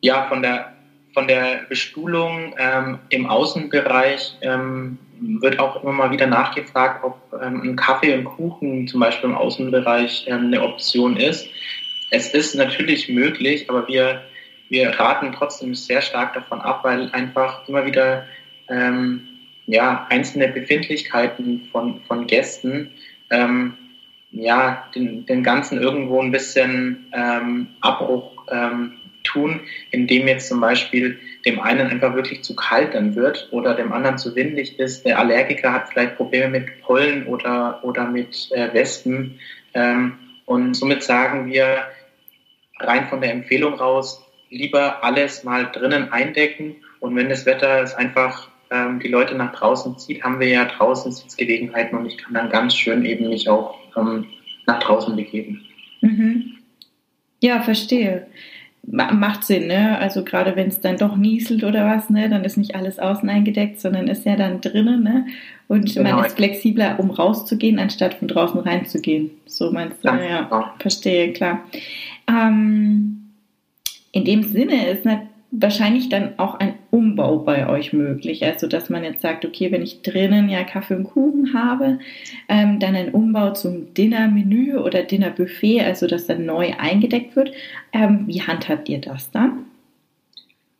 ja, 0.01 0.23
von 0.27 0.41
der 0.41 0.73
von 1.13 1.27
der 1.27 1.65
Bestuhlung 1.67 2.55
ähm, 2.57 2.99
im 3.09 3.25
Außenbereich 3.25 4.37
ähm, 4.41 4.97
wird 5.19 5.59
auch 5.59 5.83
immer 5.83 5.91
mal 5.91 6.11
wieder 6.11 6.27
nachgefragt, 6.27 7.03
ob 7.03 7.19
ähm, 7.41 7.61
ein 7.61 7.75
Kaffee 7.75 8.13
und 8.17 8.25
Kuchen 8.25 8.87
zum 8.87 8.99
Beispiel 8.99 9.29
im 9.29 9.35
Außenbereich 9.35 10.25
ähm, 10.27 10.47
eine 10.47 10.61
Option 10.63 11.17
ist. 11.17 11.47
Es 12.09 12.33
ist 12.33 12.55
natürlich 12.55 13.09
möglich, 13.09 13.69
aber 13.69 13.87
wir, 13.87 14.21
wir 14.69 14.89
raten 14.89 15.31
trotzdem 15.33 15.75
sehr 15.75 16.01
stark 16.01 16.33
davon 16.33 16.61
ab, 16.61 16.83
weil 16.83 17.09
einfach 17.11 17.67
immer 17.67 17.85
wieder 17.85 18.25
ähm, 18.69 19.27
ja, 19.67 20.07
einzelne 20.09 20.47
Befindlichkeiten 20.47 21.67
von, 21.71 22.01
von 22.07 22.27
Gästen 22.27 22.91
ähm, 23.29 23.77
ja, 24.31 24.89
den, 24.95 25.25
den 25.25 25.43
Ganzen 25.43 25.81
irgendwo 25.81 26.21
ein 26.21 26.31
bisschen 26.31 27.05
Abbruch 27.81 28.31
tun, 29.31 29.61
indem 29.91 30.27
jetzt 30.27 30.47
zum 30.47 30.59
Beispiel 30.59 31.19
dem 31.45 31.59
einen 31.59 31.87
einfach 31.87 32.15
wirklich 32.15 32.43
zu 32.43 32.55
kalt 32.55 32.93
dann 32.93 33.15
wird 33.15 33.47
oder 33.51 33.73
dem 33.73 33.91
anderen 33.91 34.17
zu 34.17 34.35
windig 34.35 34.79
ist. 34.79 35.05
Der 35.05 35.19
Allergiker 35.19 35.73
hat 35.73 35.89
vielleicht 35.89 36.17
Probleme 36.17 36.49
mit 36.49 36.81
Pollen 36.81 37.25
oder, 37.25 37.83
oder 37.83 38.05
mit 38.05 38.51
äh, 38.51 38.73
Wespen. 38.73 39.39
Ähm, 39.73 40.17
und 40.45 40.75
somit 40.75 41.03
sagen 41.03 41.51
wir 41.51 41.83
rein 42.79 43.07
von 43.07 43.21
der 43.21 43.31
Empfehlung 43.31 43.75
raus, 43.75 44.23
lieber 44.49 45.03
alles 45.03 45.43
mal 45.43 45.69
drinnen 45.71 46.11
eindecken. 46.11 46.75
Und 46.99 47.15
wenn 47.15 47.29
das 47.29 47.45
Wetter 47.45 47.81
es 47.81 47.93
einfach 47.93 48.49
ähm, 48.69 48.99
die 48.99 49.07
Leute 49.07 49.35
nach 49.35 49.53
draußen 49.53 49.97
zieht, 49.97 50.23
haben 50.23 50.39
wir 50.39 50.47
ja 50.47 50.65
draußen 50.65 51.11
Sitzgelegenheiten 51.11 51.97
und 51.97 52.05
ich 52.05 52.17
kann 52.17 52.33
dann 52.33 52.49
ganz 52.49 52.75
schön 52.75 53.05
eben 53.05 53.29
mich 53.29 53.49
auch 53.49 53.77
ähm, 53.97 54.27
nach 54.67 54.79
draußen 54.79 55.15
begeben. 55.15 55.65
Mhm. 56.01 56.57
Ja, 57.41 57.61
verstehe 57.61 58.27
macht 58.83 59.43
Sinn, 59.43 59.67
ne? 59.67 59.97
Also 59.99 60.23
gerade 60.23 60.55
wenn 60.55 60.67
es 60.67 60.81
dann 60.81 60.97
doch 60.97 61.15
nieselt 61.15 61.63
oder 61.63 61.85
was, 61.85 62.09
ne, 62.09 62.29
dann 62.29 62.43
ist 62.43 62.57
nicht 62.57 62.75
alles 62.75 62.99
außen 62.99 63.29
eingedeckt, 63.29 63.79
sondern 63.79 64.07
ist 64.07 64.25
ja 64.25 64.35
dann 64.35 64.61
drinnen, 64.61 65.03
ne? 65.03 65.27
Und 65.67 65.93
genau. 65.93 66.15
man 66.15 66.25
ist 66.25 66.35
flexibler, 66.35 66.99
um 66.99 67.11
rauszugehen, 67.11 67.79
anstatt 67.79 68.15
von 68.15 68.27
draußen 68.27 68.59
reinzugehen. 68.59 69.31
So 69.45 69.71
meinst 69.71 70.03
du, 70.03 70.07
ja, 70.07 70.21
ja 70.21 70.41
genau. 70.41 70.65
verstehe, 70.79 71.31
klar. 71.31 71.63
Ähm, 72.27 73.29
in 74.11 74.25
dem 74.25 74.43
Sinne 74.43 74.87
ist 74.89 75.05
natürlich 75.05 75.30
wahrscheinlich 75.51 76.07
dann 76.07 76.39
auch 76.39 76.55
ein 76.55 76.75
Umbau 76.91 77.39
bei 77.39 77.67
euch 77.67 77.91
möglich. 77.91 78.45
Also, 78.45 78.67
dass 78.67 78.89
man 78.89 79.03
jetzt 79.03 79.21
sagt, 79.21 79.45
okay, 79.45 79.71
wenn 79.71 79.81
ich 79.81 80.01
drinnen 80.01 80.49
ja 80.49 80.63
Kaffee 80.63 80.95
und 80.95 81.03
Kuchen 81.03 81.53
habe, 81.53 81.99
ähm, 82.47 82.79
dann 82.79 82.95
ein 82.95 83.13
Umbau 83.13 83.51
zum 83.51 83.93
Dinnermenü 83.93 84.77
oder 84.77 85.03
Dinnerbuffet, 85.03 85.81
also 85.81 86.07
dass 86.07 86.27
dann 86.27 86.45
neu 86.45 86.73
eingedeckt 86.77 87.35
wird. 87.35 87.51
Ähm, 87.91 88.23
wie 88.27 88.41
handhabt 88.41 88.87
ihr 88.87 89.01
das 89.01 89.29
dann? 89.31 89.65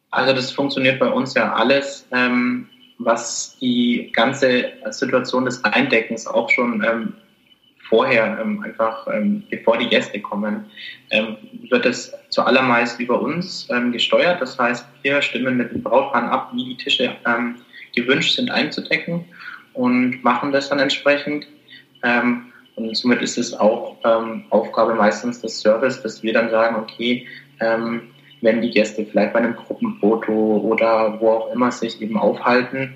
Also, 0.10 0.34
das 0.34 0.52
funktioniert 0.52 1.00
bei 1.00 1.10
uns 1.10 1.34
ja 1.34 1.54
alles, 1.54 2.08
ähm, 2.12 2.68
was 2.98 3.58
die 3.60 4.10
ganze 4.14 4.72
Situation 4.90 5.46
des 5.46 5.64
Eindeckens 5.64 6.28
auch 6.28 6.50
schon 6.50 6.84
ähm, 6.84 7.14
vorher 7.92 8.40
ähm, 8.42 8.64
einfach, 8.64 9.06
ähm, 9.14 9.44
bevor 9.50 9.78
die 9.78 9.90
Gäste 9.90 10.20
kommen, 10.22 10.66
ähm, 11.10 11.36
wird 11.70 11.86
es 11.86 12.14
zuallermeist 12.30 13.00
über 13.02 13.22
uns 13.22 13.68
ähm, 13.70 13.92
gesteuert. 13.92 14.42
Das 14.42 14.58
heißt, 14.58 14.88
wir 15.04 15.22
stimmen 15.22 15.58
mit 15.58 15.72
dem 15.72 15.84
Brautpaar 15.84 16.32
ab, 16.32 16.52
wie 16.54 16.64
die 16.64 16.78
Tische 16.78 17.18
ähm, 17.28 17.58
gewünscht 17.94 18.36
sind 18.38 18.50
einzudecken 18.50 19.26
und 19.74 20.24
machen 20.24 20.54
das 20.54 20.70
dann 20.70 20.80
entsprechend. 20.80 21.46
Ähm, 22.02 22.54
und 22.78 22.96
somit 22.96 23.22
ist 23.22 23.38
es 23.38 23.54
auch 23.54 23.98
Aufgabe 24.50 24.96
meistens 24.96 25.42
des 25.42 25.60
Service, 25.60 26.02
dass 26.02 26.24
wir 26.24 26.32
dann 26.34 26.50
sagen, 26.50 26.78
okay, 26.78 27.28
wenn 27.60 28.62
die 28.62 28.72
Gäste 28.72 29.06
vielleicht 29.06 29.34
bei 29.34 29.40
einem 29.40 29.56
Gruppenfoto 29.56 30.32
oder 30.32 31.20
wo 31.20 31.30
auch 31.32 31.54
immer 31.54 31.70
sich 31.70 32.02
eben 32.02 32.18
aufhalten, 32.18 32.96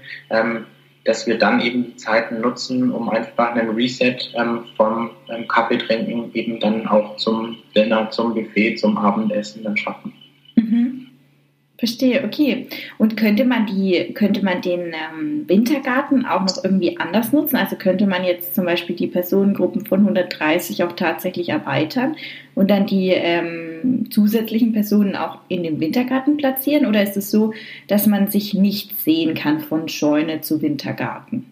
dass 1.06 1.28
wir 1.28 1.38
dann 1.38 1.62
eben 1.62 1.86
die 1.86 1.96
Zeiten 1.96 2.42
nutzen, 2.42 2.92
um 2.92 3.10
einfach 3.10 3.56
einen 3.56 3.70
Reset 3.70 4.18
ähm, 4.34 4.66
vom 4.76 5.12
ähm, 5.30 5.48
Kaffeetrinken 5.48 6.34
eben 6.34 6.60
dann 6.60 6.88
auch 6.88 7.16
zum 7.18 7.58
Dinner, 7.76 8.10
zum 8.10 8.34
Buffet, 8.34 8.76
zum 8.76 8.98
Abendessen 8.98 9.64
dann 9.64 9.78
schaffen. 9.78 10.12
Mhm. 10.56 11.08
Verstehe, 11.78 12.24
okay. 12.24 12.68
Und 12.98 13.18
könnte 13.18 13.44
man 13.44 13.66
die, 13.66 14.14
könnte 14.14 14.44
man 14.44 14.62
den 14.62 14.94
ähm, 14.94 15.44
Wintergarten 15.48 16.26
auch 16.26 16.42
noch 16.42 16.64
irgendwie 16.64 16.98
anders 16.98 17.34
nutzen? 17.34 17.58
Also 17.58 17.76
könnte 17.76 18.08
man 18.08 18.24
jetzt 18.24 18.56
zum 18.56 18.66
Beispiel 18.66 18.96
die 18.96 19.08
Personengruppen 19.08 19.86
von 19.86 20.00
130 20.00 20.84
auch 20.86 20.94
tatsächlich 20.94 21.50
erweitern 21.50 22.16
und 22.56 22.72
dann 22.72 22.86
die 22.86 23.10
ähm, 23.10 23.65
zusätzlichen 24.10 24.74
Personen 24.74 25.16
auch 25.16 25.40
in 25.48 25.64
den 25.64 25.80
Wintergarten 25.80 26.38
platzieren? 26.38 26.86
Oder 26.86 27.04
ist 27.04 27.18
es 27.18 27.32
so, 27.32 27.54
dass 27.88 28.08
man 28.08 28.30
sich 28.30 28.54
nicht 28.54 28.98
sehen 29.00 29.34
kann 29.34 29.60
von 29.60 29.88
Scheune 29.88 30.42
zu 30.42 30.62
Wintergarten? 30.62 31.52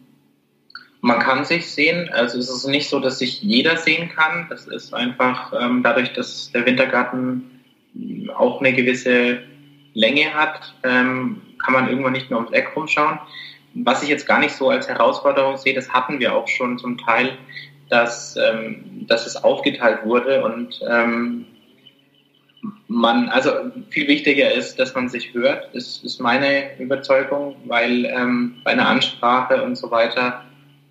Man 1.02 1.20
kann 1.20 1.44
sich 1.44 1.70
sehen, 1.70 2.10
also 2.14 2.40
es 2.40 2.50
ist 2.50 2.66
nicht 2.66 2.88
so, 2.88 3.00
dass 3.00 3.20
sich 3.20 3.42
jeder 3.42 3.76
sehen 3.76 4.10
kann. 4.10 4.48
Das 4.50 4.68
ist 4.68 4.94
einfach 4.94 5.52
ähm, 5.60 5.84
dadurch, 5.84 6.14
dass 6.14 6.52
der 6.54 6.66
Wintergarten 6.66 7.50
auch 8.36 8.62
eine 8.62 8.74
gewisse 8.74 9.40
Länge 9.94 10.34
hat, 10.34 10.74
ähm, 10.84 11.42
kann 11.64 11.74
man 11.74 11.90
irgendwann 11.90 12.14
nicht 12.14 12.30
mehr 12.30 12.40
ums 12.40 12.54
Eck 12.54 12.72
rumschauen. 12.76 13.20
Was 13.74 14.04
ich 14.04 14.10
jetzt 14.10 14.28
gar 14.28 14.40
nicht 14.40 14.56
so 14.56 14.70
als 14.70 14.88
Herausforderung 14.88 15.58
sehe, 15.58 15.74
das 15.74 15.92
hatten 15.92 16.20
wir 16.20 16.34
auch 16.34 16.48
schon 16.48 16.78
zum 16.78 16.98
Teil, 16.98 17.38
dass, 17.90 18.38
ähm, 18.38 19.06
dass 19.08 19.28
es 19.28 19.36
aufgeteilt 19.36 20.06
wurde 20.06 20.44
und 20.44 20.80
ähm, 20.90 21.46
man, 22.88 23.30
also 23.30 23.52
viel 23.90 24.08
wichtiger 24.08 24.52
ist, 24.52 24.80
dass 24.80 24.96
man 24.96 25.10
sich 25.10 25.34
hört, 25.34 25.74
das 25.74 26.02
ist 26.04 26.20
meine 26.20 26.80
Überzeugung, 26.80 27.56
weil 27.66 28.06
ähm, 28.06 28.56
bei 28.64 28.72
einer 28.72 28.88
Ansprache 28.88 29.64
und 29.64 29.76
so 29.76 29.92
weiter 29.92 30.44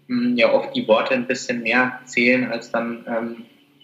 mh, 0.09 0.23
hm, 0.23 0.37
ja 0.37 0.53
oft 0.53 0.75
die 0.77 0.87
Worte 0.87 1.15
ein 1.15 1.27
bisschen 1.27 1.63
mehr 1.63 2.01
zählen 2.05 2.51
als 2.51 2.71
dann 2.71 3.05
ähm, 3.09 3.37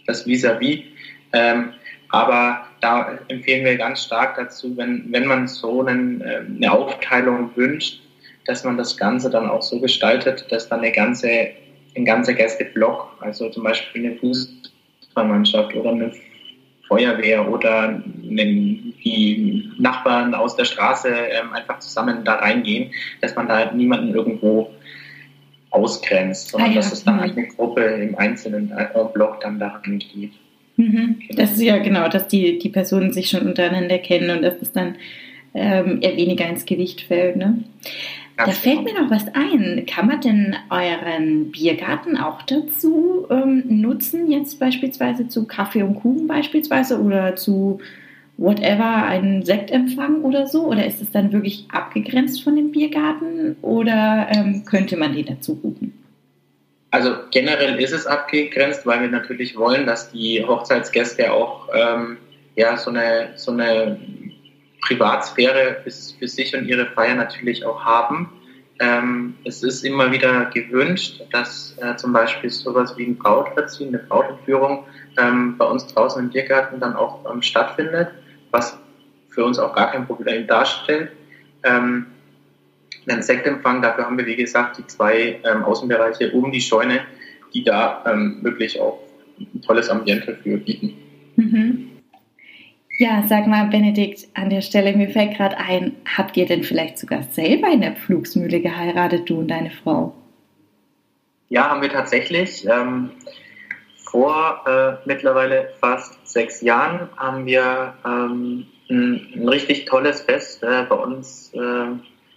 das 0.07 0.27
Vis-à-vis. 0.27 0.81
-vis. 0.81 0.85
Ähm, 1.33 1.73
aber 2.11 2.67
da 2.81 3.19
empfehlen 3.29 3.65
wir 3.65 3.77
ganz 3.77 4.05
stark 4.05 4.37
dazu, 4.37 4.77
wenn, 4.77 5.13
wenn 5.13 5.27
man 5.27 5.47
so 5.47 5.85
einen, 5.85 6.21
äh, 6.21 6.43
eine 6.47 6.73
Aufteilung 6.73 7.51
wünscht, 7.55 8.01
dass 8.47 8.65
man 8.65 8.79
das 8.79 8.97
Ganze 8.97 9.29
dann 9.29 9.49
auch 9.49 9.63
so 9.63 9.79
gestaltet, 9.79 10.47
dass 10.51 10.69
dann 10.69 10.81
eine 10.81 10.93
ganze, 10.93 11.51
ein 11.97 12.05
ganzer 12.05 12.33
Gästeblock, 12.33 13.19
also 13.21 13.51
zum 13.51 13.65
Beispiel 13.65 14.07
eine 14.07 14.17
Fußballmannschaft 14.17 15.75
oder 15.75 15.91
eine 15.91 16.13
Feuerwehr 16.89 17.49
oder 17.49 18.03
die 18.25 19.71
Nachbarn 19.79 20.35
aus 20.35 20.57
der 20.57 20.65
Straße 20.65 21.09
ähm, 21.09 21.53
einfach 21.53 21.79
zusammen 21.81 22.25
da 22.25 22.37
reingehen, 22.37 22.91
dass 23.21 23.37
man 23.37 23.47
da 23.47 23.71
niemanden 23.73 24.15
irgendwo 24.15 24.71
ausgrenzt, 25.71 26.49
sondern 26.49 26.71
ah, 26.71 26.75
ja. 26.75 26.81
dass 26.81 26.93
es 26.93 27.05
dann 27.05 27.17
mhm. 27.17 27.23
eine 27.23 27.49
Gruppe 27.49 27.83
im 27.83 28.17
einzelnen 28.17 28.73
äh, 28.73 28.89
Block 29.13 29.41
dann 29.41 29.59
da 29.59 29.81
reingeht. 29.85 30.33
Mhm. 30.77 31.21
Das 31.31 31.53
ist 31.53 31.61
ja 31.61 31.79
genau, 31.79 32.09
dass 32.09 32.29
die, 32.29 32.59
die 32.59 32.69
Personen 32.69 33.13
sich 33.13 33.29
schon 33.29 33.43
untereinander 33.43 33.99
kennen 33.99 34.31
und 34.31 34.43
dass 34.43 34.55
es 34.63 34.73
dann 34.73 34.97
ähm, 35.55 35.99
eher 36.01 36.17
weniger 36.17 36.49
ins 36.49 36.67
Gewicht 36.67 37.03
fällt. 37.03 37.37
Ne? 37.37 37.65
Da 38.37 38.53
fällt 38.53 38.85
mir 38.85 38.95
noch 38.95 39.11
was 39.11 39.27
ein. 39.35 39.85
Kann 39.87 40.07
man 40.07 40.21
denn 40.21 40.55
euren 40.71 41.51
Biergarten 41.51 42.17
auch 42.17 42.43
dazu 42.43 43.27
ähm, 43.31 43.65
nutzen, 43.67 44.31
jetzt 44.31 44.61
beispielsweise 44.61 45.29
zu 45.29 45.47
Kaffee 45.47 45.83
und 45.83 45.97
Kuchen 45.97 46.29
beispielsweise 46.29 47.01
oder 47.01 47.35
zu 47.35 47.81
whatever, 48.37 49.05
einen 49.05 49.45
Sektempfang 49.45 50.23
oder 50.23 50.47
so? 50.47 50.67
Oder 50.67 50.87
ist 50.87 51.03
es 51.03 51.11
dann 51.11 51.33
wirklich 51.33 51.67
abgegrenzt 51.73 52.45
von 52.45 52.55
dem 52.55 52.71
Biergarten 52.71 53.57
oder 53.61 54.29
ähm, 54.31 54.65
könnte 54.65 54.97
man 54.97 55.15
den 55.15 55.27
dazu 55.27 55.57
buchen? 55.57 55.93
Also 56.91 57.17
generell 57.33 57.79
ist 57.81 57.93
es 57.93 58.07
abgegrenzt, 58.07 58.87
weil 58.87 59.03
wir 59.03 59.09
natürlich 59.09 59.57
wollen, 59.57 59.85
dass 59.85 60.13
die 60.13 60.45
Hochzeitsgäste 60.47 61.33
auch 61.33 61.69
ähm, 61.75 62.19
ja, 62.55 62.77
so, 62.77 62.91
eine, 62.91 63.31
so 63.37 63.53
eine 63.53 63.99
Privatsphäre 64.89 65.77
für, 65.85 65.91
für 65.91 66.29
sich 66.29 66.57
und 66.57 66.67
ihre 66.67 66.87
Feier 66.87 67.15
natürlich 67.15 67.65
auch 67.65 67.85
haben. 67.85 68.33
Ähm, 68.81 69.35
es 69.45 69.63
ist 69.63 69.85
immer 69.85 70.11
wieder 70.13 70.47
gewünscht, 70.47 71.23
dass 71.33 71.77
äh, 71.81 71.97
zum 71.97 72.13
Beispiel 72.13 72.49
sowas 72.49 72.97
wie 72.97 73.07
ein 73.07 73.17
Brautverziehen, 73.17 73.89
eine 73.89 73.99
Brautentführung 73.99 74.85
ähm, 75.19 75.57
bei 75.59 75.65
uns 75.65 75.87
draußen 75.87 76.23
im 76.23 76.31
Biergarten 76.31 76.81
dann 76.81 76.95
auch 76.95 77.31
ähm, 77.31 77.43
stattfindet, 77.43 78.09
was 78.51 78.79
für 79.31 79.45
uns 79.45 79.59
auch 79.59 79.75
gar 79.75 79.91
kein 79.91 80.07
Problem 80.07 80.47
darstellt. 80.47 81.11
Ähm, 81.65 82.07
einen 83.09 83.23
Sektempfang. 83.23 83.83
Dafür 83.83 84.05
haben 84.05 84.19
wir, 84.19 84.27
wie 84.27 84.37
gesagt, 84.37 84.79
die 84.79 84.87
zwei 84.87 85.41
ähm, 85.45 85.65
Außenbereiche 85.65 86.31
um 86.33 86.53
die 86.53 86.61
Scheune, 86.61 87.01
die 87.55 87.65
da 87.65 88.05
ähm, 88.07 88.39
wirklich 88.43 88.81
auch 88.81 89.01
ein 89.41 89.63
tolles 89.63 89.89
Ambiente 89.89 90.37
für 90.43 90.57
bieten. 90.59 90.95
Mhm. 91.37 91.98
Ja, 93.01 93.23
sag 93.29 93.47
mal, 93.47 93.67
Benedikt, 93.67 94.27
an 94.35 94.51
der 94.51 94.61
Stelle, 94.61 94.93
mir 94.97 95.09
fällt 95.09 95.37
gerade 95.37 95.57
ein, 95.57 95.95
habt 96.17 96.37
ihr 96.37 96.47
denn 96.47 96.65
vielleicht 96.65 96.99
sogar 96.99 97.23
selber 97.31 97.69
in 97.69 97.81
der 97.81 97.93
Pflugsmühle 97.93 98.61
geheiratet, 98.61 99.31
du 99.31 99.39
und 99.39 99.49
deine 99.49 99.71
Frau? 99.71 100.17
Ja, 101.49 101.71
haben 101.71 101.81
wir 101.81 101.91
tatsächlich. 101.91 102.67
Ähm, 102.67 103.11
vor 104.11 104.65
äh, 104.67 105.07
mittlerweile 105.07 105.75
fast 105.81 106.27
sechs 106.27 106.61
Jahren 106.61 107.09
haben 107.17 107.47
wir 107.47 107.95
ähm, 108.05 108.67
ein, 108.91 109.33
ein, 109.33 109.49
richtig 109.49 109.85
tolles 109.85 110.23
Fest 110.23 110.65
äh, 110.65 110.83
bei 110.89 110.97
uns 110.97 111.53
äh, 111.55 111.93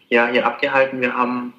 ja, 0.09 0.27
hier 0.27 0.45
abgehalten. 0.45 1.01
Wir 1.01 1.15
haben 1.15 1.55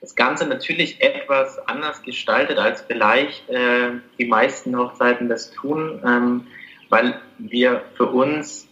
das 0.00 0.14
Ganze 0.14 0.46
natürlich 0.46 1.02
etwas 1.02 1.58
anders 1.68 2.00
gestaltet, 2.00 2.56
als 2.56 2.80
vielleicht 2.80 3.46
äh, 3.50 3.90
die 4.18 4.24
meisten 4.24 4.74
Hochzeiten 4.74 5.28
das 5.28 5.50
tun, 5.50 6.00
ähm, 6.02 6.46
weil 6.88 7.20
wir 7.38 7.82
für 7.96 8.06
uns 8.06 8.68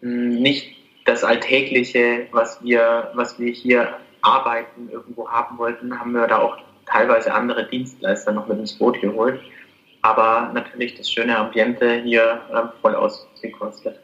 hm, 0.00 0.40
nicht 0.40 0.76
das 1.04 1.24
Alltägliche, 1.24 2.26
was 2.32 2.62
wir, 2.62 3.10
was 3.14 3.38
wir 3.38 3.52
hier 3.52 3.98
arbeiten, 4.22 4.88
irgendwo 4.90 5.28
haben 5.28 5.58
wollten, 5.58 5.98
haben 5.98 6.12
wir 6.12 6.26
da 6.26 6.38
auch 6.38 6.56
teilweise 6.86 7.32
andere 7.32 7.66
Dienstleister 7.68 8.32
noch 8.32 8.46
mit 8.48 8.58
ins 8.58 8.78
Boot 8.78 9.00
geholt. 9.00 9.40
Aber 10.02 10.50
natürlich 10.52 10.96
das 10.96 11.10
schöne 11.10 11.36
Ambiente 11.36 12.02
hier 12.02 12.42
äh, 12.52 12.80
voll 12.80 12.94
ausgekostet. 12.94 14.00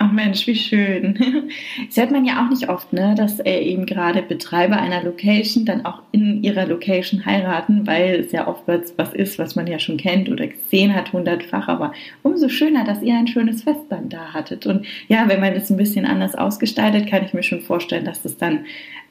Ach 0.00 0.12
Mensch, 0.12 0.46
wie 0.46 0.54
schön. 0.54 1.18
Das 1.88 1.96
hört 1.96 2.12
man 2.12 2.24
ja 2.24 2.44
auch 2.44 2.50
nicht 2.50 2.68
oft, 2.68 2.92
ne, 2.92 3.14
dass 3.16 3.40
äh, 3.40 3.58
eben 3.58 3.84
gerade 3.84 4.22
Betreiber 4.22 4.76
einer 4.76 5.02
Location 5.02 5.64
dann 5.64 5.84
auch 5.84 6.02
in 6.12 6.44
ihrer 6.44 6.66
Location 6.66 7.26
heiraten, 7.26 7.86
weil 7.86 8.14
es 8.14 8.30
ja 8.30 8.46
oftmals 8.46 8.94
was 8.96 9.12
ist, 9.12 9.38
was 9.38 9.56
man 9.56 9.66
ja 9.66 9.80
schon 9.80 9.96
kennt 9.96 10.28
oder 10.28 10.46
gesehen 10.46 10.94
hat 10.94 11.12
hundertfach. 11.12 11.66
Aber 11.66 11.92
umso 12.22 12.48
schöner, 12.48 12.84
dass 12.84 13.02
ihr 13.02 13.14
ein 13.16 13.26
schönes 13.26 13.62
Fest 13.62 13.86
dann 13.88 14.08
da 14.08 14.32
hattet. 14.32 14.66
Und 14.66 14.86
ja, 15.08 15.28
wenn 15.28 15.40
man 15.40 15.54
das 15.54 15.68
ein 15.70 15.76
bisschen 15.76 16.06
anders 16.06 16.36
ausgestaltet, 16.36 17.08
kann 17.08 17.24
ich 17.24 17.34
mir 17.34 17.42
schon 17.42 17.62
vorstellen, 17.62 18.04
dass 18.04 18.22
das 18.22 18.36
dann 18.36 18.66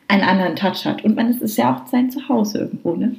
einen 0.08 0.24
anderen 0.24 0.56
Touch 0.56 0.86
hat. 0.86 1.04
Und 1.04 1.18
man 1.18 1.30
ist 1.30 1.58
ja 1.58 1.76
auch 1.76 1.88
sein 1.88 2.12
Zuhause 2.12 2.60
irgendwo, 2.60 2.96
ne? 2.96 3.16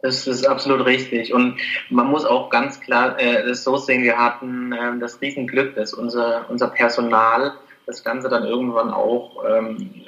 Das 0.00 0.26
ist 0.28 0.46
absolut 0.46 0.86
richtig. 0.86 1.34
Und 1.34 1.58
man 1.90 2.06
muss 2.06 2.24
auch 2.24 2.50
ganz 2.50 2.80
klar 2.80 3.18
äh, 3.18 3.52
so 3.54 3.76
sehen, 3.76 4.04
wir 4.04 4.16
hatten 4.16 4.72
äh, 4.72 4.98
das 5.00 5.20
Riesenglück, 5.20 5.74
dass 5.74 5.92
unser, 5.92 6.48
unser 6.48 6.68
Personal 6.68 7.54
das 7.86 8.04
Ganze 8.04 8.28
dann 8.28 8.44
irgendwann 8.44 8.90
auch 8.90 9.42
ähm, 9.48 10.04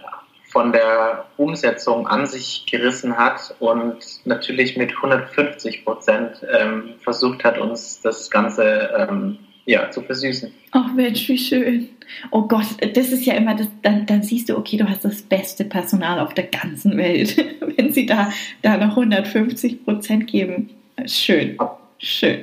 von 0.51 0.73
der 0.73 1.27
Umsetzung 1.37 2.07
an 2.07 2.27
sich 2.27 2.67
gerissen 2.67 3.17
hat 3.17 3.55
und 3.59 3.99
natürlich 4.25 4.77
mit 4.77 4.95
150 4.95 5.85
Prozent 5.85 6.45
ähm, 6.53 6.95
versucht 7.01 7.45
hat, 7.45 7.59
uns 7.59 8.01
das 8.01 8.31
Ganze 8.31 8.91
ähm, 8.97 9.39
ja, 9.71 9.89
zu 9.91 10.03
versüßen. 10.03 10.53
Ach 10.73 10.93
Mensch, 10.95 11.29
wie 11.29 11.39
schön. 11.39 11.89
Oh 12.33 12.43
Gott, 12.43 12.67
das 12.95 13.11
ist 13.11 13.25
ja 13.25 13.35
immer, 13.35 13.55
das, 13.55 13.69
dann, 13.83 14.05
dann 14.05 14.23
siehst 14.23 14.49
du, 14.49 14.57
okay, 14.57 14.77
du 14.77 14.89
hast 14.89 15.05
das 15.05 15.23
beste 15.23 15.65
Personal 15.65 16.19
auf 16.19 16.35
der 16.35 16.47
ganzen 16.47 16.97
Welt, 16.97 17.37
wenn 17.77 17.93
sie 17.93 18.05
da, 18.05 18.33
da 18.63 18.77
noch 18.77 18.97
150 18.97 19.85
Prozent 19.85 20.27
geben. 20.27 20.71
Schön, 21.07 21.57
schön. 21.99 22.41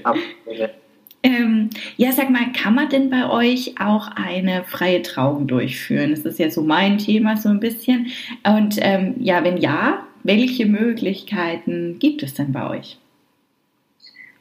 Ähm, 1.21 1.69
ja, 1.97 2.13
sag 2.13 2.29
mal, 2.29 2.53
kann 2.53 2.75
man 2.75 2.87
denn 2.87 3.09
bei 3.09 3.29
euch 3.29 3.73
auch 3.77 4.07
eine 4.15 4.63
freie 4.63 5.01
Trauung 5.01 5.47
durchführen? 5.47 6.11
Das 6.11 6.21
ist 6.21 6.39
ja 6.39 6.49
so 6.49 6.61
mein 6.61 6.97
Thema 6.97 7.35
so 7.35 7.49
ein 7.49 7.59
bisschen. 7.59 8.07
Und 8.45 8.77
ähm, 8.79 9.15
ja, 9.19 9.43
wenn 9.43 9.57
ja, 9.57 10.07
welche 10.23 10.65
Möglichkeiten 10.65 11.97
gibt 11.99 12.23
es 12.23 12.35
denn 12.35 12.53
bei 12.53 12.69
euch? 12.69 12.97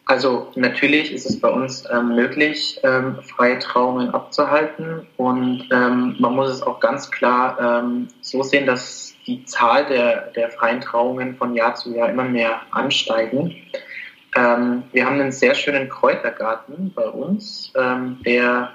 Also 0.09 0.53
natürlich 0.55 1.13
ist 1.13 1.27
es 1.27 1.41
bei 1.41 1.49
uns 1.49 1.85
ähm, 1.93 2.15
möglich, 2.15 2.79
ähm, 2.85 3.17
freie 3.23 3.59
Trauungen 3.59 4.11
abzuhalten 4.11 5.05
und 5.17 5.69
ähm, 5.73 6.15
man 6.21 6.37
muss 6.37 6.49
es 6.49 6.63
auch 6.63 6.79
ganz 6.79 7.11
klar 7.11 7.59
ähm, 7.61 8.07
so 8.21 8.45
sehen, 8.45 8.67
dass 8.67 9.15
die 9.27 9.45
Zahl 9.47 9.85
der, 9.87 10.31
der 10.31 10.51
freien 10.51 10.81
Trauungen 10.81 11.37
von 11.37 11.57
Jahr 11.57 11.75
zu 11.75 11.93
Jahr 11.93 12.09
immer 12.09 12.23
mehr 12.23 12.61
ansteigen. 12.71 13.57
Ähm, 14.37 14.85
wir 14.93 15.05
haben 15.05 15.21
einen 15.21 15.33
sehr 15.33 15.57
schönen 15.57 15.89
Kräutergarten 15.89 16.93
bei 16.95 17.09
uns, 17.09 17.73
ähm, 17.77 18.21
der 18.25 18.71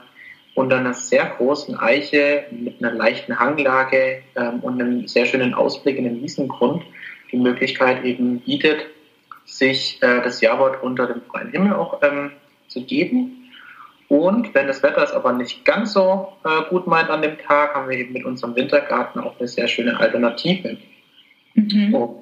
unter 0.55 0.79
einer 0.79 0.93
sehr 0.93 1.27
großen 1.37 1.79
Eiche 1.79 2.43
mit 2.51 2.83
einer 2.83 2.93
leichten 2.93 3.39
Hanglage 3.39 4.21
und 4.35 4.81
einem 4.81 5.07
sehr 5.07 5.25
schönen 5.25 5.53
Ausblick 5.53 5.97
in 5.97 6.03
den 6.03 6.21
Wiesengrund 6.21 6.83
die 7.31 7.37
Möglichkeit 7.37 8.03
eben 8.03 8.41
bietet, 8.41 8.85
sich 9.45 10.01
äh, 10.01 10.21
das 10.21 10.41
Jawort 10.41 10.81
unter 10.83 11.07
dem 11.07 11.21
freien 11.23 11.51
Himmel 11.51 11.73
auch 11.73 12.01
ähm, 12.01 12.31
zu 12.67 12.83
geben. 12.85 13.49
Und 14.07 14.53
wenn 14.53 14.67
das 14.67 14.83
Wetter 14.83 15.03
es 15.03 15.11
aber 15.11 15.31
nicht 15.31 15.63
ganz 15.63 15.93
so 15.93 16.33
äh, 16.43 16.69
gut 16.69 16.85
meint 16.85 17.09
an 17.09 17.21
dem 17.21 17.37
Tag, 17.37 17.73
haben 17.75 17.89
wir 17.89 17.97
eben 17.97 18.13
mit 18.13 18.25
unserem 18.25 18.55
Wintergarten 18.55 19.21
auch 19.21 19.39
eine 19.39 19.47
sehr 19.47 19.67
schöne 19.67 19.97
Alternative. 19.97 20.77
Mhm. 21.53 21.93
Und 21.93 22.21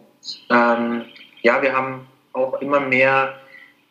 ähm, 0.52 1.06
ja, 1.42 1.62
wir 1.62 1.74
haben 1.76 2.08
auch 2.34 2.62
immer 2.62 2.80
mehr 2.80 3.36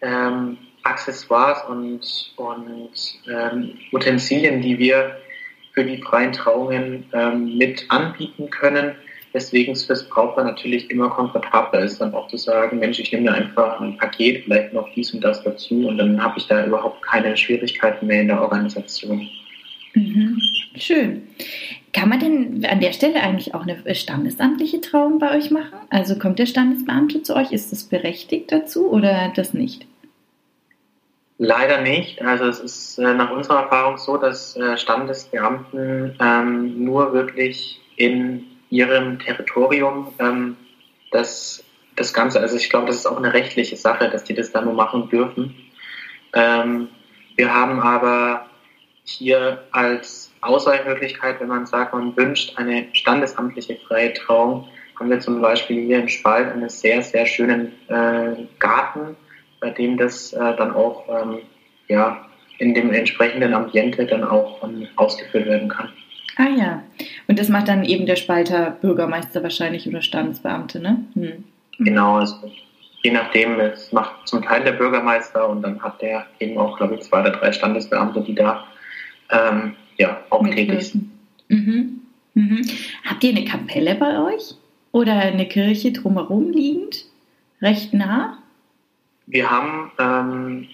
ähm, 0.00 0.58
Accessoires 0.84 1.64
und, 1.68 2.32
und 2.36 2.90
ähm, 3.28 3.78
Utensilien, 3.92 4.60
die 4.60 4.78
wir 4.78 5.16
für 5.74 5.84
die 5.84 6.00
freien 6.02 6.32
Trauungen 6.32 7.04
ähm, 7.12 7.58
mit 7.58 7.86
anbieten 7.88 8.50
können. 8.50 8.94
Weswegen 9.38 9.72
es 9.72 9.84
fürs 9.84 10.02
Brautpaar 10.08 10.44
natürlich 10.44 10.90
immer 10.90 11.08
komfortabler 11.10 11.80
ist, 11.80 12.00
dann 12.00 12.12
auch 12.12 12.26
zu 12.26 12.36
sagen, 12.36 12.80
Mensch, 12.80 12.98
ich 12.98 13.12
nehme 13.12 13.30
mir 13.30 13.36
einfach 13.36 13.80
ein 13.80 13.96
Paket, 13.96 14.42
vielleicht 14.44 14.72
noch 14.72 14.88
dies 14.94 15.14
und 15.14 15.22
das 15.22 15.42
dazu 15.44 15.86
und 15.86 15.96
dann 15.96 16.20
habe 16.20 16.38
ich 16.38 16.48
da 16.48 16.66
überhaupt 16.66 17.02
keine 17.02 17.36
Schwierigkeiten 17.36 18.08
mehr 18.08 18.22
in 18.22 18.28
der 18.28 18.42
Organisation. 18.42 19.28
Mhm. 19.94 20.38
Schön. 20.76 21.22
Kann 21.92 22.08
man 22.08 22.18
denn 22.18 22.66
an 22.66 22.80
der 22.80 22.92
Stelle 22.92 23.22
eigentlich 23.22 23.54
auch 23.54 23.62
eine 23.62 23.94
standesamtliche 23.94 24.80
Trauung 24.80 25.20
bei 25.20 25.36
euch 25.36 25.50
machen? 25.52 25.78
Also 25.88 26.18
kommt 26.18 26.40
der 26.40 26.46
Standesbeamte 26.46 27.22
zu 27.22 27.36
euch? 27.36 27.52
Ist 27.52 27.70
das 27.70 27.84
berechtigt 27.84 28.50
dazu 28.50 28.90
oder 28.90 29.32
das 29.34 29.54
nicht? 29.54 29.86
Leider 31.38 31.80
nicht. 31.80 32.20
Also 32.22 32.46
es 32.46 32.58
ist 32.58 32.98
äh, 32.98 33.14
nach 33.14 33.30
unserer 33.30 33.62
Erfahrung 33.62 33.96
so, 33.98 34.16
dass 34.16 34.56
äh, 34.56 34.76
Standesbeamten 34.76 36.16
ähm, 36.20 36.84
nur 36.84 37.12
wirklich 37.12 37.80
in 37.96 38.44
ihrem 38.70 39.18
Territorium 39.18 40.12
ähm, 40.18 40.56
das, 41.10 41.64
das 41.96 42.12
Ganze, 42.12 42.40
also 42.40 42.56
ich 42.56 42.70
glaube, 42.70 42.86
das 42.86 42.96
ist 42.96 43.06
auch 43.06 43.16
eine 43.16 43.32
rechtliche 43.32 43.76
Sache, 43.76 44.10
dass 44.10 44.24
die 44.24 44.34
das 44.34 44.52
dann 44.52 44.64
nur 44.64 44.74
machen 44.74 45.08
dürfen. 45.08 45.54
Ähm, 46.34 46.88
wir 47.36 47.54
haben 47.54 47.80
aber 47.80 48.46
hier 49.04 49.64
als 49.72 50.32
Ausweichmöglichkeit, 50.40 51.40
wenn 51.40 51.48
man 51.48 51.66
sagt, 51.66 51.94
man 51.94 52.16
wünscht 52.16 52.56
eine 52.58 52.86
standesamtliche 52.92 53.76
freie 53.86 54.12
Trauung, 54.12 54.68
haben 54.98 55.10
wir 55.10 55.20
zum 55.20 55.40
Beispiel 55.40 55.84
hier 55.84 56.00
im 56.00 56.08
Spalt 56.08 56.48
einen 56.48 56.68
sehr, 56.68 57.02
sehr 57.02 57.26
schönen 57.26 57.72
äh, 57.88 58.46
Garten, 58.58 59.16
bei 59.60 59.70
dem 59.70 59.96
das 59.96 60.32
äh, 60.32 60.56
dann 60.56 60.72
auch 60.74 61.04
ähm, 61.08 61.38
ja, 61.88 62.26
in 62.58 62.74
dem 62.74 62.92
entsprechenden 62.92 63.54
Ambiente 63.54 64.06
dann 64.06 64.24
auch 64.24 64.62
ähm, 64.62 64.88
ausgeführt 64.96 65.46
werden 65.46 65.68
kann. 65.68 65.92
Ah 66.38 66.48
ja, 66.56 66.84
und 67.26 67.36
das 67.38 67.48
macht 67.48 67.66
dann 67.66 67.84
eben 67.84 68.06
der 68.06 68.14
Spalter 68.14 68.70
Bürgermeister 68.70 69.42
wahrscheinlich 69.42 69.88
oder 69.88 70.02
Standesbeamte, 70.02 70.78
ne? 70.78 71.04
Hm. 71.14 71.44
Genau, 71.80 72.18
also 72.18 72.36
je 73.02 73.10
nachdem, 73.10 73.58
es 73.58 73.90
macht 73.90 74.28
zum 74.28 74.42
Teil 74.42 74.62
der 74.62 74.72
Bürgermeister 74.72 75.48
und 75.48 75.62
dann 75.62 75.82
hat 75.82 76.00
der 76.00 76.26
eben 76.38 76.56
auch, 76.56 76.76
glaube 76.76 76.94
ich, 76.94 77.00
zwei 77.00 77.22
oder 77.22 77.32
drei 77.32 77.50
Standesbeamte, 77.50 78.20
die 78.20 78.36
da 78.36 78.64
ähm, 79.30 79.74
ja, 79.96 80.20
auch 80.30 80.46
tätig 80.46 80.90
sind. 80.90 81.10
Mhm. 81.48 82.02
Mhm. 82.34 82.62
Habt 83.04 83.24
ihr 83.24 83.30
eine 83.30 83.44
Kapelle 83.44 83.96
bei 83.96 84.18
euch? 84.20 84.54
Oder 84.92 85.14
eine 85.14 85.46
Kirche 85.46 85.92
drumherum 85.92 86.50
liegend? 86.50 87.04
Recht 87.60 87.92
nah? 87.94 88.38
Wir 89.26 89.50
haben 89.50 89.90
ähm, 89.98 90.68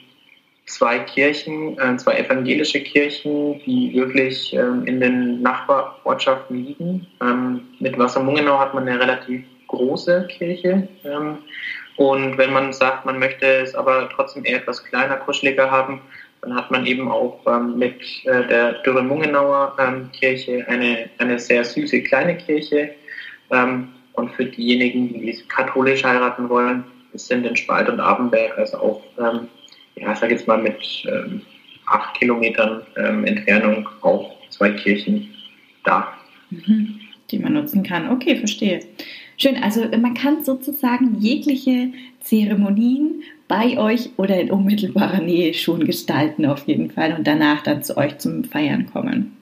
zwei 0.66 0.98
Kirchen, 1.00 1.78
äh, 1.78 1.96
zwei 1.96 2.18
evangelische 2.18 2.80
Kirchen, 2.80 3.60
die 3.64 3.92
wirklich 3.94 4.52
ähm, 4.54 4.86
in 4.86 5.00
den 5.00 5.42
Nachbarortschaften 5.42 6.64
liegen. 6.64 7.06
Ähm, 7.20 7.60
mit 7.80 7.98
Wassermungenau 7.98 8.58
hat 8.58 8.74
man 8.74 8.88
eine 8.88 8.98
relativ 8.98 9.44
große 9.68 10.26
Kirche. 10.28 10.88
Ähm, 11.04 11.38
und 11.96 12.38
wenn 12.38 12.52
man 12.52 12.72
sagt, 12.72 13.04
man 13.04 13.18
möchte 13.18 13.46
es 13.46 13.74
aber 13.74 14.08
trotzdem 14.14 14.44
eher 14.44 14.58
etwas 14.58 14.82
kleiner, 14.82 15.16
kuscheliger 15.16 15.70
haben, 15.70 16.00
dann 16.40 16.54
hat 16.54 16.70
man 16.70 16.86
eben 16.86 17.10
auch 17.10 17.40
ähm, 17.46 17.78
mit 17.78 18.00
äh, 18.24 18.46
der 18.46 18.74
Dürre-Mungenauer 18.82 19.76
ähm, 19.78 20.10
Kirche 20.12 20.64
eine, 20.68 21.08
eine 21.18 21.38
sehr 21.38 21.64
süße 21.64 22.02
kleine 22.02 22.36
Kirche. 22.36 22.94
Ähm, 23.50 23.88
und 24.14 24.32
für 24.32 24.44
diejenigen, 24.44 25.08
die 25.08 25.42
katholisch 25.48 26.04
heiraten 26.04 26.48
wollen, 26.48 26.84
sind 27.14 27.46
in 27.46 27.56
Spalt 27.56 27.88
und 27.88 28.00
Abenberg, 28.00 28.56
also 28.58 28.78
auch, 28.78 29.02
ja, 29.96 30.14
sag 30.14 30.30
jetzt 30.30 30.46
mal 30.46 30.60
mit 30.60 31.04
ähm, 31.06 31.42
acht 31.86 32.18
Kilometern 32.18 32.82
ähm, 32.96 33.24
Entfernung 33.24 33.88
auch 34.00 34.34
zwei 34.50 34.70
Kirchen 34.70 35.28
da. 35.84 36.12
Mhm. 36.50 37.00
Die 37.30 37.38
man 37.38 37.54
nutzen 37.54 37.82
kann. 37.82 38.10
Okay, 38.10 38.36
verstehe. 38.36 38.80
Schön, 39.36 39.56
also 39.56 39.88
man 39.98 40.14
kann 40.14 40.44
sozusagen 40.44 41.16
jegliche 41.18 41.88
Zeremonien 42.20 43.22
bei 43.48 43.78
euch 43.78 44.10
oder 44.16 44.40
in 44.40 44.50
unmittelbarer 44.50 45.20
Nähe 45.20 45.54
schon 45.54 45.84
gestalten 45.84 46.46
auf 46.46 46.66
jeden 46.66 46.90
Fall 46.90 47.14
und 47.16 47.26
danach 47.26 47.62
dann 47.62 47.82
zu 47.82 47.96
euch 47.96 48.18
zum 48.18 48.44
Feiern 48.44 48.86
kommen. 48.86 49.36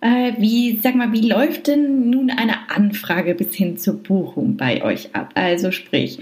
Äh, 0.00 0.32
wie, 0.38 0.78
sag 0.82 0.94
mal, 0.94 1.12
wie 1.12 1.28
läuft 1.28 1.68
denn 1.68 2.10
nun 2.10 2.30
eine 2.30 2.70
Anfrage 2.70 3.34
bis 3.34 3.54
hin 3.54 3.78
zur 3.78 4.02
Buchung 4.02 4.56
bei 4.56 4.82
euch 4.82 5.14
ab? 5.14 5.30
Also 5.34 5.70
sprich, 5.70 6.18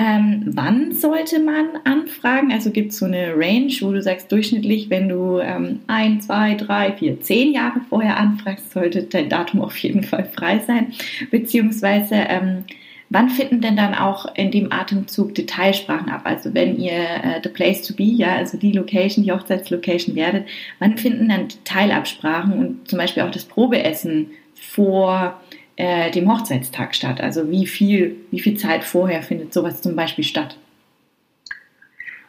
ähm, 0.00 0.44
wann 0.46 0.94
sollte 0.94 1.40
man 1.40 1.68
anfragen? 1.84 2.52
Also 2.52 2.70
gibt 2.70 2.92
es 2.92 2.98
so 2.98 3.04
eine 3.04 3.34
Range, 3.36 3.70
wo 3.82 3.92
du 3.92 4.00
sagst, 4.00 4.32
durchschnittlich, 4.32 4.88
wenn 4.88 5.10
du 5.10 5.40
ähm, 5.40 5.80
ein, 5.88 6.22
zwei, 6.22 6.54
drei, 6.54 6.92
vier, 6.92 7.20
zehn 7.20 7.52
Jahre 7.52 7.82
vorher 7.90 8.16
anfragst, 8.16 8.72
sollte 8.72 9.02
dein 9.02 9.28
Datum 9.28 9.60
auf 9.60 9.76
jeden 9.76 10.02
Fall 10.02 10.24
frei 10.24 10.60
sein. 10.66 10.94
Beziehungsweise, 11.30 12.14
ähm, 12.14 12.64
wann 13.10 13.28
finden 13.28 13.60
denn 13.60 13.76
dann 13.76 13.94
auch 13.94 14.34
in 14.36 14.50
dem 14.50 14.72
Atemzug 14.72 15.34
Detailsprachen 15.34 16.08
ab? 16.08 16.22
Also 16.24 16.54
wenn 16.54 16.78
ihr 16.78 16.92
äh, 16.92 17.40
the 17.42 17.50
place 17.50 17.82
to 17.82 17.92
be, 17.92 18.04
ja, 18.04 18.36
also 18.36 18.56
die 18.56 18.72
Location, 18.72 19.22
die 19.22 19.32
Hochzeitslocation 19.32 20.16
werdet, 20.16 20.46
wann 20.78 20.96
finden 20.96 21.28
dann 21.28 21.48
Teilabsprachen 21.64 22.54
und 22.54 22.88
zum 22.88 22.98
Beispiel 22.98 23.22
auch 23.22 23.30
das 23.30 23.44
Probeessen 23.44 24.30
vor 24.54 25.38
äh, 25.76 26.10
dem 26.10 26.30
Hochzeitstag 26.30 26.94
statt? 26.94 27.20
Also 27.20 27.50
wie 27.50 27.66
viel, 27.66 28.16
wie 28.30 28.40
viel 28.40 28.56
Zeit 28.56 28.84
vorher 28.84 29.22
findet 29.22 29.52
sowas 29.52 29.82
zum 29.82 29.96
Beispiel 29.96 30.24
statt? 30.24 30.56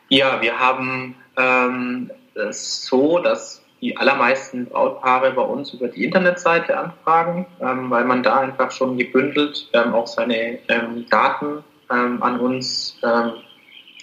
Ja, 0.09 0.41
wir 0.41 0.59
haben 0.59 1.15
ähm, 1.37 2.11
es 2.35 2.85
so, 2.85 3.19
dass 3.19 3.63
die 3.81 3.97
allermeisten 3.97 4.65
Brautpaare 4.67 5.31
bei 5.31 5.41
uns 5.41 5.73
über 5.73 5.87
die 5.87 6.03
Internetseite 6.03 6.77
anfragen, 6.77 7.47
ähm, 7.61 7.89
weil 7.89 8.05
man 8.05 8.21
da 8.21 8.41
einfach 8.41 8.71
schon 8.71 8.97
gebündelt 8.97 9.69
ähm, 9.73 9.93
auch 9.93 10.07
seine 10.07 10.59
ähm, 10.67 11.05
Daten 11.09 11.63
ähm, 11.91 12.21
an 12.21 12.39
uns 12.39 12.99
ähm, 13.03 13.31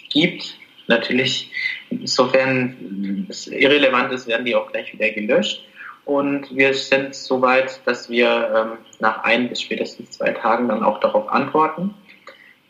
gibt. 0.09 0.57
Natürlich, 0.87 1.51
insofern 1.89 3.27
es 3.29 3.47
irrelevant 3.47 4.11
ist, 4.11 4.27
werden 4.27 4.45
die 4.45 4.55
auch 4.55 4.71
gleich 4.71 4.91
wieder 4.91 5.09
gelöscht. 5.11 5.63
Und 6.09 6.57
wir 6.57 6.73
sind 6.73 7.13
so 7.13 7.39
weit, 7.39 7.81
dass 7.85 8.09
wir 8.09 8.27
ähm, 8.27 8.77
nach 8.97 9.23
ein 9.23 9.47
bis 9.47 9.61
spätestens 9.61 10.09
zwei 10.09 10.31
Tagen 10.31 10.67
dann 10.67 10.81
auch 10.81 10.99
darauf 10.99 11.29
antworten. 11.29 11.93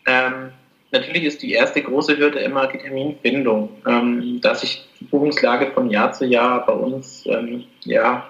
Ähm, 0.05 0.51
natürlich 0.91 1.23
ist 1.23 1.41
die 1.41 1.53
erste 1.53 1.81
große 1.81 2.17
Hürde 2.17 2.39
immer 2.39 2.67
die 2.67 2.79
Terminfindung, 2.79 3.69
ähm, 3.87 4.41
da 4.41 4.55
sich 4.55 4.85
die 4.99 5.05
Buchungslage 5.05 5.71
von 5.71 5.89
Jahr 5.89 6.11
zu 6.11 6.25
Jahr 6.25 6.65
bei 6.65 6.73
uns 6.73 7.25
ähm, 7.27 7.63
ja, 7.85 8.29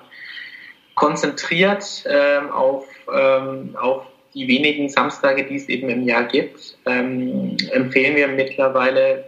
konzentriert 0.93 2.03
ähm, 2.07 2.51
auf, 2.51 2.85
ähm, 3.11 3.75
auf 3.81 4.05
die 4.35 4.47
wenigen 4.47 4.89
Samstage, 4.89 5.43
die 5.43 5.55
es 5.55 5.69
eben 5.69 5.89
im 5.89 6.03
Jahr 6.03 6.25
gibt, 6.25 6.77
empfehlen 6.85 8.15
wir 8.15 8.27
mittlerweile 8.27 9.25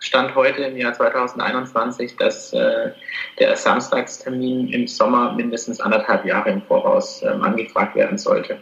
Stand 0.00 0.34
heute 0.34 0.62
im 0.62 0.76
Jahr 0.78 0.94
2021, 0.94 2.16
dass 2.16 2.52
äh, 2.54 2.90
der 3.38 3.54
Samstagstermin 3.54 4.68
im 4.68 4.86
Sommer 4.86 5.32
mindestens 5.32 5.78
anderthalb 5.78 6.24
Jahre 6.24 6.50
im 6.50 6.62
Voraus 6.62 7.22
ähm, 7.22 7.42
angefragt 7.42 7.94
werden 7.94 8.16
sollte. 8.16 8.58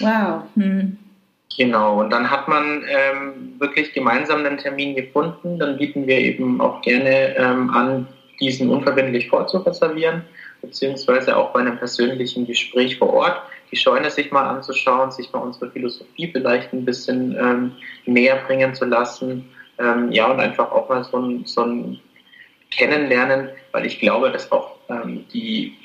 Wow. 0.00 0.42
Hm. 0.56 0.96
Genau, 1.56 2.00
und 2.00 2.10
dann 2.10 2.30
hat 2.30 2.48
man 2.48 2.84
ähm, 2.88 3.54
wirklich 3.58 3.92
gemeinsam 3.92 4.44
einen 4.44 4.58
Termin 4.58 4.94
gefunden. 4.94 5.58
Dann 5.58 5.76
bieten 5.76 6.06
wir 6.06 6.18
eben 6.18 6.60
auch 6.60 6.80
gerne 6.82 7.36
ähm, 7.36 7.70
an, 7.70 8.08
diesen 8.40 8.68
unverbindlich 8.68 9.28
vorzureservieren, 9.28 10.22
beziehungsweise 10.60 11.36
auch 11.36 11.52
bei 11.52 11.60
einem 11.60 11.78
persönlichen 11.78 12.46
Gespräch 12.46 12.98
vor 12.98 13.12
Ort 13.12 13.42
die 13.72 13.76
Scheune 13.76 14.10
sich 14.10 14.30
mal 14.30 14.44
anzuschauen, 14.44 15.10
sich 15.10 15.32
mal 15.32 15.40
unsere 15.40 15.70
Philosophie 15.70 16.30
vielleicht 16.30 16.72
ein 16.72 16.84
bisschen 16.84 17.36
ähm, 17.38 17.72
näher 18.04 18.36
bringen 18.46 18.74
zu 18.74 18.84
lassen 18.84 19.48
ähm, 19.78 20.12
ja, 20.12 20.30
und 20.30 20.40
einfach 20.40 20.70
auch 20.72 20.88
mal 20.88 21.04
so 21.04 21.18
ein, 21.18 21.44
so 21.44 21.62
ein 21.62 22.00
Kennenlernen, 22.70 23.50
weil 23.72 23.86
ich 23.86 24.00
glaube, 24.00 24.30
dass 24.30 24.50
auch 24.52 24.76
ähm, 24.88 25.24
die, 25.32 25.76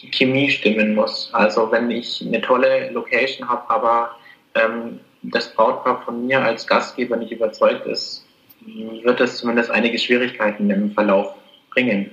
die 0.00 0.10
Chemie 0.10 0.50
stimmen 0.50 0.94
muss. 0.94 1.30
Also 1.32 1.70
wenn 1.70 1.90
ich 1.90 2.24
eine 2.26 2.40
tolle 2.40 2.90
Location 2.90 3.48
habe, 3.48 3.68
aber 3.68 4.16
ähm, 4.54 5.00
das 5.22 5.52
Brautpaar 5.54 6.02
von 6.02 6.26
mir 6.26 6.42
als 6.42 6.66
Gastgeber 6.66 7.16
nicht 7.16 7.32
überzeugt 7.32 7.86
ist, 7.86 8.26
wird 8.66 9.20
das 9.20 9.38
zumindest 9.38 9.70
einige 9.70 9.98
Schwierigkeiten 9.98 10.70
im 10.70 10.92
Verlauf 10.92 11.34
bringen. 11.70 12.10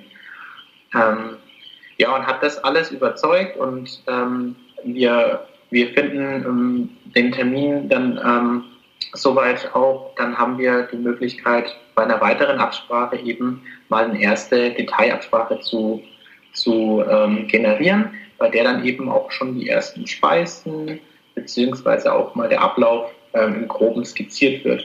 Ähm, 0.94 1.38
ja, 1.98 2.16
und 2.16 2.26
hat 2.26 2.44
das 2.44 2.64
alles 2.64 2.92
überzeugt 2.92 3.58
und 3.58 4.04
ähm, 4.08 4.56
wir, 4.84 5.46
wir 5.72 5.90
finden 5.94 6.46
ähm, 6.46 6.90
den 7.16 7.32
Termin 7.32 7.90
dann 7.90 8.20
ähm, 8.24 8.64
soweit 9.14 9.74
auch, 9.74 10.14
dann 10.16 10.38
haben 10.38 10.58
wir 10.58 10.84
die 10.84 10.98
Möglichkeit, 10.98 11.76
bei 11.96 12.04
einer 12.04 12.22
weiteren 12.22 12.60
Absprache 12.60 13.18
eben 13.18 13.64
mal 13.90 14.06
eine 14.06 14.22
erste 14.22 14.72
Detailabsprache 14.72 15.60
zu, 15.62 16.04
zu 16.54 17.04
ähm, 17.10 17.48
generieren, 17.48 18.14
bei 18.38 18.50
der 18.50 18.64
dann 18.64 18.86
eben 18.86 19.10
auch 19.10 19.32
schon 19.32 19.60
die 19.60 19.70
ersten 19.70 20.06
Speisen 20.06 21.00
beziehungsweise 21.36 22.14
auch 22.14 22.36
mal 22.36 22.50
der 22.50 22.62
Ablauf 22.62 23.12
ähm, 23.34 23.56
im 23.56 23.68
Groben 23.68 24.06
skizziert 24.06 24.64
wird. 24.64 24.84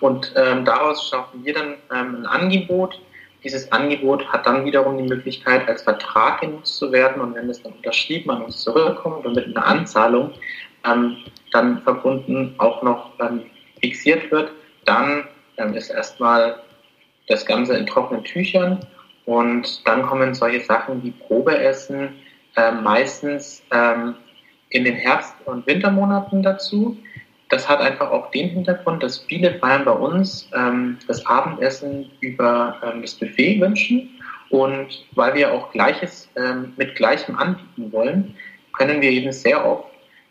Und 0.00 0.32
ähm, 0.36 0.64
daraus 0.64 1.08
schaffen 1.08 1.44
wir 1.44 1.54
dann 1.54 1.74
ähm, 1.92 2.16
ein 2.20 2.26
Angebot, 2.26 3.00
dieses 3.44 3.70
Angebot 3.70 4.26
hat 4.32 4.46
dann 4.46 4.64
wiederum 4.64 4.98
die 4.98 5.08
Möglichkeit, 5.08 5.68
als 5.68 5.82
Vertrag 5.82 6.40
genutzt 6.40 6.76
zu 6.76 6.90
werden. 6.90 7.22
Und 7.22 7.34
wenn 7.34 7.48
es 7.48 7.62
dann 7.62 7.72
unterschrieben 7.72 8.30
an 8.30 8.42
uns 8.42 8.62
zurückkommt 8.62 9.24
und 9.26 9.36
mit 9.36 9.46
einer 9.46 9.64
Anzahlung 9.64 10.32
ähm, 10.84 11.18
dann 11.52 11.82
verbunden 11.82 12.54
auch 12.58 12.82
noch 12.82 13.12
ähm, 13.20 13.42
fixiert 13.80 14.30
wird, 14.30 14.52
dann 14.84 15.24
ähm, 15.56 15.74
ist 15.74 15.90
erstmal 15.90 16.56
das 17.28 17.44
Ganze 17.44 17.76
in 17.76 17.86
trockenen 17.86 18.24
Tüchern 18.24 18.80
und 19.26 19.86
dann 19.86 20.02
kommen 20.02 20.34
solche 20.34 20.60
Sachen 20.60 21.02
wie 21.02 21.10
Probeessen 21.10 22.14
äh, 22.56 22.72
meistens 22.72 23.62
ähm, 23.70 24.14
in 24.70 24.84
den 24.84 24.94
Herbst- 24.94 25.36
und 25.44 25.66
Wintermonaten 25.66 26.42
dazu. 26.42 26.96
Das 27.50 27.68
hat 27.68 27.80
einfach 27.80 28.10
auch 28.10 28.30
den 28.30 28.50
Hintergrund, 28.50 29.02
dass 29.02 29.18
viele 29.18 29.54
feiern 29.58 29.84
bei 29.84 29.92
uns 29.92 30.50
ähm, 30.54 30.98
das 31.06 31.24
Abendessen 31.26 32.10
über 32.20 32.76
ähm, 32.82 33.02
das 33.02 33.14
Buffet 33.14 33.60
wünschen. 33.60 34.10
Und 34.50 35.06
weil 35.14 35.34
wir 35.34 35.52
auch 35.52 35.72
Gleiches 35.72 36.28
ähm, 36.36 36.72
mit 36.76 36.94
Gleichem 36.96 37.36
anbieten 37.36 37.92
wollen, 37.92 38.34
können 38.76 39.00
wir 39.00 39.10
eben 39.10 39.32
sehr 39.32 39.64
oft 39.64 39.88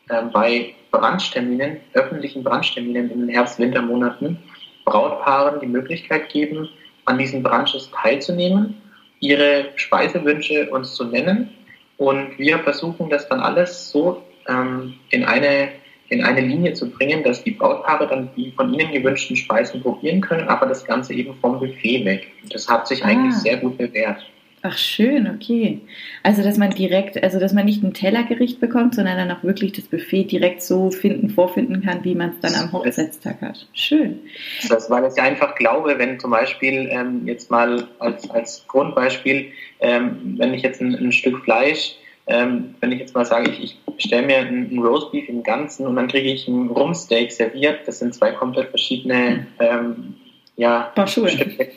ähm, 0.09 0.31
bei 0.31 0.73
Brandsterminen, 0.99 1.77
öffentlichen 1.93 2.43
Brandsterminen 2.43 3.11
in 3.11 3.19
den 3.21 3.29
Herbst-Wintermonaten 3.29 4.37
Brautpaaren 4.85 5.59
die 5.59 5.67
Möglichkeit 5.67 6.29
geben, 6.29 6.69
an 7.05 7.17
diesen 7.17 7.43
Brunches 7.43 7.91
teilzunehmen, 7.91 8.81
ihre 9.19 9.69
Speisewünsche 9.75 10.69
uns 10.69 10.95
zu 10.95 11.05
nennen. 11.05 11.49
Und 11.97 12.37
wir 12.37 12.59
versuchen 12.59 13.09
das 13.09 13.27
dann 13.27 13.41
alles 13.41 13.89
so 13.91 14.23
ähm, 14.47 14.93
in 15.09 15.25
eine 15.25 15.69
in 16.09 16.23
eine 16.23 16.41
Linie 16.41 16.73
zu 16.73 16.89
bringen, 16.89 17.21
dass 17.23 17.43
die 17.43 17.51
Brautpaare 17.51 18.07
dann 18.07 18.29
die 18.35 18.51
von 18.51 18.73
ihnen 18.73 18.93
gewünschten 18.93 19.35
Speisen 19.35 19.81
probieren 19.81 20.21
können, 20.21 20.47
aber 20.47 20.65
das 20.65 20.85
Ganze 20.85 21.13
eben 21.13 21.35
vom 21.41 21.59
Buffet 21.59 22.05
weg. 22.05 22.31
Und 22.43 22.53
das 22.53 22.67
hat 22.69 22.87
sich 22.87 23.03
ah. 23.03 23.07
eigentlich 23.07 23.33
sehr 23.33 23.57
gut 23.57 23.77
bewährt. 23.77 24.25
Ach 24.67 24.77
schön, 24.77 25.29
okay. 25.33 25.79
Also 26.23 26.43
dass 26.43 26.57
man 26.57 26.71
direkt, 26.71 27.23
also 27.23 27.39
dass 27.39 27.53
man 27.53 27.65
nicht 27.65 27.83
ein 27.83 27.93
Tellergericht 27.93 28.59
bekommt, 28.59 28.95
sondern 28.95 29.15
dann 29.17 29.31
auch 29.31 29.43
wirklich 29.43 29.71
das 29.71 29.85
Buffet 29.85 30.25
direkt 30.25 30.61
so 30.61 30.91
finden, 30.91 31.29
vorfinden 31.29 31.81
kann, 31.83 32.03
wie 32.03 32.15
man 32.15 32.31
es 32.31 32.39
dann 32.41 32.55
am 32.55 32.73
Hochzeitstag 32.73 33.39
hat. 33.41 33.65
Schön. 33.71 34.19
Das, 34.67 34.89
weil 34.89 35.09
ich 35.09 35.21
einfach 35.21 35.55
glaube, 35.55 35.97
wenn 35.97 36.19
zum 36.19 36.31
Beispiel 36.31 36.89
ähm, 36.91 37.25
jetzt 37.25 37.49
mal 37.49 37.87
als, 37.99 38.29
als 38.29 38.65
Grundbeispiel, 38.67 39.51
ähm, 39.79 40.35
wenn 40.37 40.53
ich 40.53 40.63
jetzt 40.63 40.81
ein, 40.81 40.93
ein 40.95 41.11
Stück 41.13 41.43
Fleisch 41.45 41.95
ähm, 42.29 42.75
wenn 42.81 42.91
ich 42.91 42.99
jetzt 42.99 43.15
mal 43.15 43.23
sage, 43.23 43.49
ich, 43.49 43.63
ich 43.63 43.95
bestelle 43.95 44.27
mir 44.27 44.39
einen, 44.39 44.77
Roastbeef 44.79 45.29
im 45.29 45.43
Ganzen 45.43 45.87
und 45.87 45.95
dann 45.95 46.09
kriege 46.09 46.29
ich 46.29 46.45
ein 46.49 46.67
Rumsteak 46.67 47.31
serviert, 47.31 47.87
das 47.87 47.99
sind 47.99 48.13
zwei 48.13 48.31
komplett 48.31 48.67
verschiedene 48.67 49.47
ähm, 49.59 50.15
ja, 50.57 50.91
Stücke. 51.05 51.71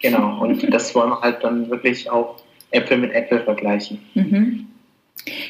Genau, 0.00 0.42
und 0.42 0.72
das 0.72 0.94
wollen 0.94 1.10
wir 1.10 1.20
halt 1.20 1.42
dann 1.42 1.70
wirklich 1.70 2.10
auch 2.10 2.36
Äpfel 2.70 2.98
mit 2.98 3.12
Äpfel 3.12 3.40
vergleichen. 3.40 3.98
Mhm 4.14 4.66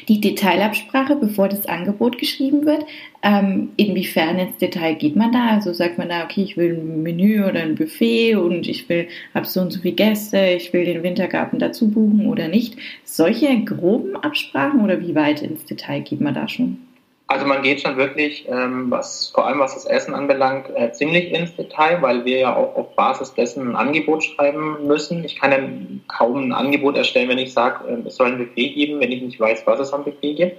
die 0.07 0.21
Detailabsprache, 0.21 1.15
bevor 1.15 1.49
das 1.49 1.65
Angebot 1.67 2.17
geschrieben 2.17 2.65
wird. 2.65 2.85
Ähm, 3.21 3.69
inwiefern 3.77 4.39
ins 4.39 4.57
Detail 4.57 4.95
geht 4.95 5.15
man 5.15 5.31
da? 5.31 5.49
Also 5.49 5.73
sagt 5.73 5.97
man 5.97 6.09
da, 6.09 6.23
okay, 6.23 6.43
ich 6.43 6.57
will 6.57 6.77
ein 6.77 7.03
Menü 7.03 7.43
oder 7.43 7.61
ein 7.61 7.75
Buffet 7.75 8.35
und 8.35 8.67
ich 8.67 8.87
will, 8.89 9.07
habe 9.33 9.45
so 9.45 9.61
und 9.61 9.71
so 9.71 9.81
viele 9.81 9.95
Gäste, 9.95 10.37
ich 10.55 10.73
will 10.73 10.85
den 10.85 11.03
Wintergarten 11.03 11.59
dazu 11.59 11.89
buchen 11.89 12.27
oder 12.27 12.47
nicht. 12.47 12.77
Solche 13.03 13.63
groben 13.63 14.15
Absprachen 14.15 14.81
oder 14.81 14.99
wie 15.01 15.15
weit 15.15 15.41
ins 15.41 15.65
Detail 15.65 16.01
geht 16.01 16.21
man 16.21 16.33
da 16.33 16.47
schon? 16.47 16.79
Also 17.29 17.45
man 17.45 17.61
geht 17.61 17.81
schon 17.81 17.97
wirklich, 17.97 18.47
ähm, 18.47 18.89
was 18.89 19.29
vor 19.29 19.45
allem 19.45 19.59
was 19.59 19.73
das 19.73 19.85
Essen 19.85 20.13
anbelangt, 20.13 20.69
äh, 20.73 20.93
ziemlich 20.93 21.31
ins 21.33 21.53
Detail, 21.57 22.01
weil 22.01 22.23
wir 22.23 22.39
ja 22.39 22.55
auch 22.55 22.73
auf 22.75 22.95
Basis 22.95 23.33
dessen 23.33 23.69
ein 23.69 23.75
Angebot 23.75 24.23
schreiben 24.23 24.87
müssen. 24.87 25.25
Ich 25.25 25.35
kann 25.35 25.51
ja 25.51 25.59
kaum 26.07 26.37
ein 26.37 26.53
Angebot 26.53 26.95
erstellen, 26.95 27.27
wenn 27.27 27.37
ich 27.37 27.51
sage, 27.51 27.85
äh, 27.85 28.07
es 28.07 28.15
soll 28.15 28.27
ein 28.27 28.37
Buffet 28.37 28.69
geben, 28.69 29.01
wenn 29.01 29.11
ich 29.11 29.21
nicht 29.21 29.39
weiß, 29.41 29.67
was 29.67 29.81
es 29.81 29.93
am 29.93 30.05
Buffet 30.05 30.35
gibt. 30.35 30.57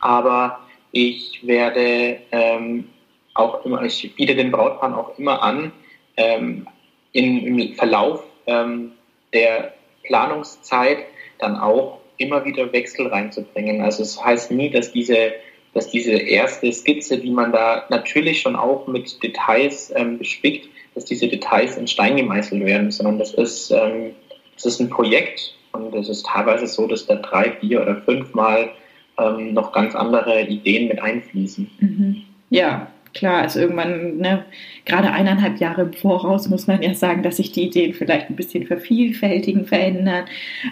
Aber 0.00 0.58
ich 0.90 1.46
werde 1.46 2.18
ähm, 2.32 2.88
auch 3.34 3.64
immer, 3.64 3.82
ich 3.82 4.12
biete 4.16 4.34
den 4.34 4.50
Brautpaaren 4.50 4.96
auch 4.96 5.16
immer 5.18 5.40
an, 5.40 5.70
ähm, 6.16 6.66
in, 7.12 7.58
im 7.58 7.74
Verlauf 7.76 8.24
ähm, 8.46 8.92
der 9.32 9.74
Planungszeit 10.02 10.98
dann 11.38 11.56
auch 11.56 12.00
immer 12.16 12.44
wieder 12.44 12.72
Wechsel 12.72 13.06
reinzubringen. 13.06 13.82
Also 13.82 14.02
es 14.02 14.16
das 14.16 14.24
heißt 14.24 14.50
nie, 14.50 14.70
dass 14.70 14.90
diese 14.90 15.32
dass 15.74 15.90
diese 15.90 16.12
erste 16.12 16.72
Skizze, 16.72 17.18
die 17.18 17.30
man 17.30 17.52
da 17.52 17.84
natürlich 17.90 18.40
schon 18.40 18.56
auch 18.56 18.86
mit 18.86 19.22
Details 19.22 19.92
ähm, 19.94 20.18
bespickt, 20.18 20.68
dass 20.94 21.04
diese 21.04 21.28
Details 21.28 21.76
in 21.76 21.86
Stein 21.86 22.16
gemeißelt 22.16 22.64
werden, 22.64 22.90
sondern 22.90 23.18
das 23.18 23.34
ist, 23.34 23.70
ähm, 23.70 24.12
das 24.54 24.66
ist 24.66 24.80
ein 24.80 24.90
Projekt 24.90 25.54
und 25.72 25.94
es 25.94 26.08
ist 26.08 26.26
teilweise 26.26 26.66
so, 26.66 26.86
dass 26.86 27.06
da 27.06 27.16
drei, 27.16 27.52
vier 27.60 27.82
oder 27.82 27.96
fünfmal 28.02 28.70
ähm, 29.18 29.54
noch 29.54 29.72
ganz 29.72 29.94
andere 29.94 30.42
Ideen 30.42 30.88
mit 30.88 31.00
einfließen. 31.00 31.70
Mhm. 31.80 32.22
Ja, 32.50 32.88
klar, 33.14 33.42
also 33.42 33.60
irgendwann, 33.60 34.18
ne, 34.18 34.44
gerade 34.84 35.10
eineinhalb 35.10 35.58
Jahre 35.58 35.82
im 35.82 35.92
Voraus 35.92 36.48
muss 36.48 36.66
man 36.66 36.82
ja 36.82 36.94
sagen, 36.94 37.22
dass 37.22 37.36
sich 37.36 37.52
die 37.52 37.64
Ideen 37.64 37.94
vielleicht 37.94 38.30
ein 38.30 38.36
bisschen 38.36 38.66
vervielfältigen, 38.66 39.66
verändern, 39.66 40.24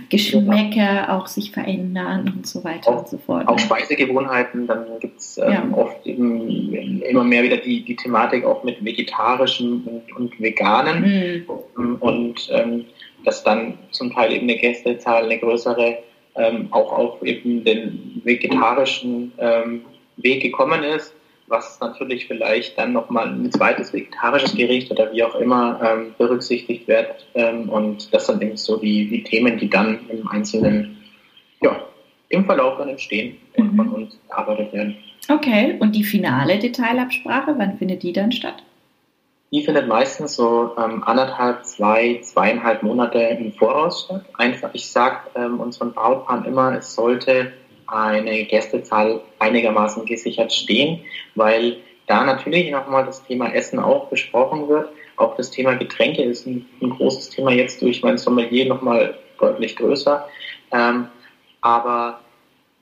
Geschmäcker 0.09 1.13
auch 1.13 1.27
sich 1.27 1.51
verändern 1.51 2.33
und 2.37 2.47
so 2.47 2.65
weiter 2.65 2.91
auch, 2.91 2.99
und 2.99 3.09
so 3.09 3.19
fort. 3.19 3.49
Auch 3.49 3.57
ne? 3.57 3.63
Speisegewohnheiten, 3.63 4.67
dann 4.67 4.87
gibt 5.01 5.19
es 5.19 5.39
ähm, 5.39 5.53
ja. 5.53 5.69
oft 5.73 6.07
eben, 6.07 7.03
immer 7.03 7.25
mehr 7.25 7.43
wieder 7.43 7.59
die, 7.59 7.83
die 7.83 7.97
Thematik 7.97 8.45
auch 8.45 8.63
mit 8.65 8.85
vegetarischen 8.85 9.83
und, 9.85 10.17
und 10.17 10.41
veganen 10.41 11.45
mhm. 11.77 11.97
und 12.01 12.49
ähm, 12.53 12.85
dass 13.25 13.43
dann 13.43 13.79
zum 13.91 14.13
Teil 14.13 14.33
eben 14.33 14.49
eine 14.49 14.57
Gästezahl 14.57 15.25
eine 15.25 15.39
größere 15.39 15.99
ähm, 16.37 16.69
auch 16.71 16.93
auf 16.93 17.23
eben 17.23 17.65
den 17.65 18.21
vegetarischen 18.25 19.33
ähm, 19.39 19.83
Weg 20.17 20.43
gekommen 20.43 20.83
ist 20.83 21.16
was 21.49 21.79
natürlich 21.81 22.27
vielleicht 22.27 22.79
dann 22.79 22.93
nochmal 22.93 23.29
ein 23.29 23.51
zweites 23.53 23.93
vegetarisches 23.93 24.55
Gericht 24.55 24.91
oder 24.91 25.13
wie 25.13 25.23
auch 25.23 25.35
immer 25.37 25.81
ähm, 25.83 26.15
berücksichtigt 26.19 26.89
wird. 26.89 27.27
Ähm, 27.35 27.69
und 27.69 28.13
das 28.13 28.27
sind 28.27 28.43
eben 28.43 28.57
so 28.57 28.77
die, 28.79 29.09
die 29.09 29.23
Themen, 29.23 29.59
die 29.59 29.71
dann 29.71 30.09
im 30.09 30.27
Einzelnen 30.29 30.97
ja, 31.63 31.81
im 32.29 32.45
Verlauf 32.45 32.79
dann 32.79 32.89
entstehen 32.89 33.37
und 33.57 33.73
mhm. 33.73 33.77
von 33.77 33.89
uns 33.89 34.19
erarbeitet 34.29 34.73
werden. 34.73 34.97
Okay, 35.29 35.77
und 35.81 35.95
die 35.97 36.05
finale 36.05 36.59
Detailabsprache, 36.59 37.55
wann 37.57 37.79
findet 37.79 38.03
die 38.03 38.13
dann 38.13 38.33
statt? 38.33 38.63
Die 39.53 39.63
findet 39.63 39.87
meistens 39.87 40.35
so 40.35 40.73
ähm, 40.77 41.05
anderthalb, 41.05 41.65
zwei, 41.65 42.21
zweieinhalb 42.23 42.83
Monate 42.83 43.19
im 43.19 43.53
Voraus 43.53 44.05
statt. 44.05 44.25
Einfach, 44.37 44.71
ich 44.73 44.91
sage 44.91 45.19
ähm, 45.37 45.61
unseren 45.61 45.93
Brautpaaren 45.93 46.45
immer, 46.45 46.77
es 46.77 46.95
sollte 46.95 47.53
eine 47.87 48.45
Gästezahl 48.45 49.21
einigermaßen 49.39 50.05
gesichert 50.07 50.53
stehen, 50.53 51.01
weil 51.35 51.79
da 52.07 52.25
natürlich 52.25 52.71
nochmal 52.71 53.05
das 53.05 53.25
Thema 53.25 53.53
Essen 53.53 53.79
auch 53.79 54.09
besprochen 54.09 54.69
wird. 54.69 54.91
Auch 55.17 55.37
das 55.37 55.51
Thema 55.51 55.75
Getränke 55.75 56.23
ist 56.23 56.47
ein, 56.47 56.67
ein 56.81 56.91
großes 56.91 57.31
Thema 57.31 57.51
jetzt 57.51 57.83
durch 57.83 58.03
mein 58.03 58.19
Sommelier 58.19 58.67
nochmal 58.67 59.19
deutlich 59.39 59.77
größer. 59.77 60.29
Ähm, 60.73 61.09
aber 61.61 62.21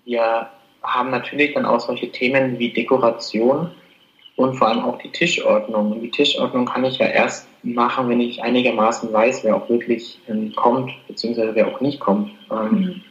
wir 0.05 0.49
haben 0.83 1.11
natürlich 1.11 1.55
dann 1.55 1.65
auch 1.65 1.81
solche 1.81 2.11
Themen 2.11 2.59
wie 2.59 2.73
Dekoration 2.73 3.71
und 4.37 4.57
vor 4.57 4.69
allem 4.69 4.85
auch 4.85 4.99
die 4.99 5.11
Tischordnung. 5.11 5.93
Und 5.93 6.01
die 6.03 6.11
Tischordnung 6.11 6.67
kann 6.67 6.85
ich 6.85 6.99
ja 6.99 7.07
erst 7.07 7.49
machen, 7.63 8.09
wenn 8.09 8.21
ich 8.21 8.43
einigermaßen 8.43 9.13
weiß, 9.13 9.45
wer 9.45 9.57
auch 9.57 9.69
wirklich 9.69 10.19
ähm, 10.29 10.53
kommt, 10.55 10.93
beziehungsweise 11.09 11.55
wer 11.55 11.69
auch 11.69 11.81
nicht 11.81 12.01
kommt. 12.01 12.31
Ähm, 12.51 12.71
mhm. 12.71 13.03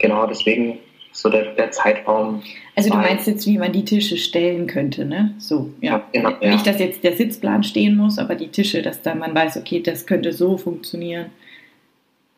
Genau, 0.00 0.26
deswegen 0.26 0.78
so 1.12 1.28
der, 1.28 1.54
der 1.54 1.70
Zeitraum. 1.70 2.42
Also 2.76 2.90
du 2.90 2.96
meinst 2.96 3.26
jetzt, 3.26 3.46
wie 3.46 3.58
man 3.58 3.72
die 3.72 3.84
Tische 3.84 4.16
stellen 4.16 4.66
könnte, 4.66 5.04
ne? 5.04 5.34
So, 5.38 5.70
ja. 5.80 6.02
ja, 6.12 6.30
genau. 6.30 6.36
Nicht, 6.40 6.66
dass 6.66 6.78
jetzt 6.78 7.04
der 7.04 7.16
Sitzplan 7.16 7.62
stehen 7.62 7.96
muss, 7.96 8.18
aber 8.18 8.34
die 8.34 8.48
Tische, 8.48 8.82
dass 8.82 9.02
dann 9.02 9.18
man 9.18 9.34
weiß, 9.34 9.56
okay, 9.56 9.80
das 9.82 10.06
könnte 10.06 10.32
so 10.32 10.56
funktionieren. 10.56 11.26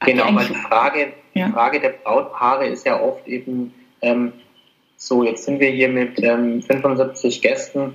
Genau, 0.00 0.34
weil 0.34 0.46
die 0.46 0.54
Frage, 0.54 1.12
ja. 1.34 1.46
die 1.46 1.52
Frage 1.52 1.80
der 1.80 1.90
Brautpaare 1.90 2.66
ist 2.66 2.84
ja 2.86 3.00
oft 3.00 3.26
eben, 3.28 3.72
ähm, 4.00 4.32
so, 4.96 5.22
jetzt 5.22 5.44
sind 5.44 5.60
wir 5.60 5.70
hier 5.70 5.88
mit 5.88 6.20
ähm, 6.22 6.62
75 6.62 7.40
Gästen, 7.40 7.94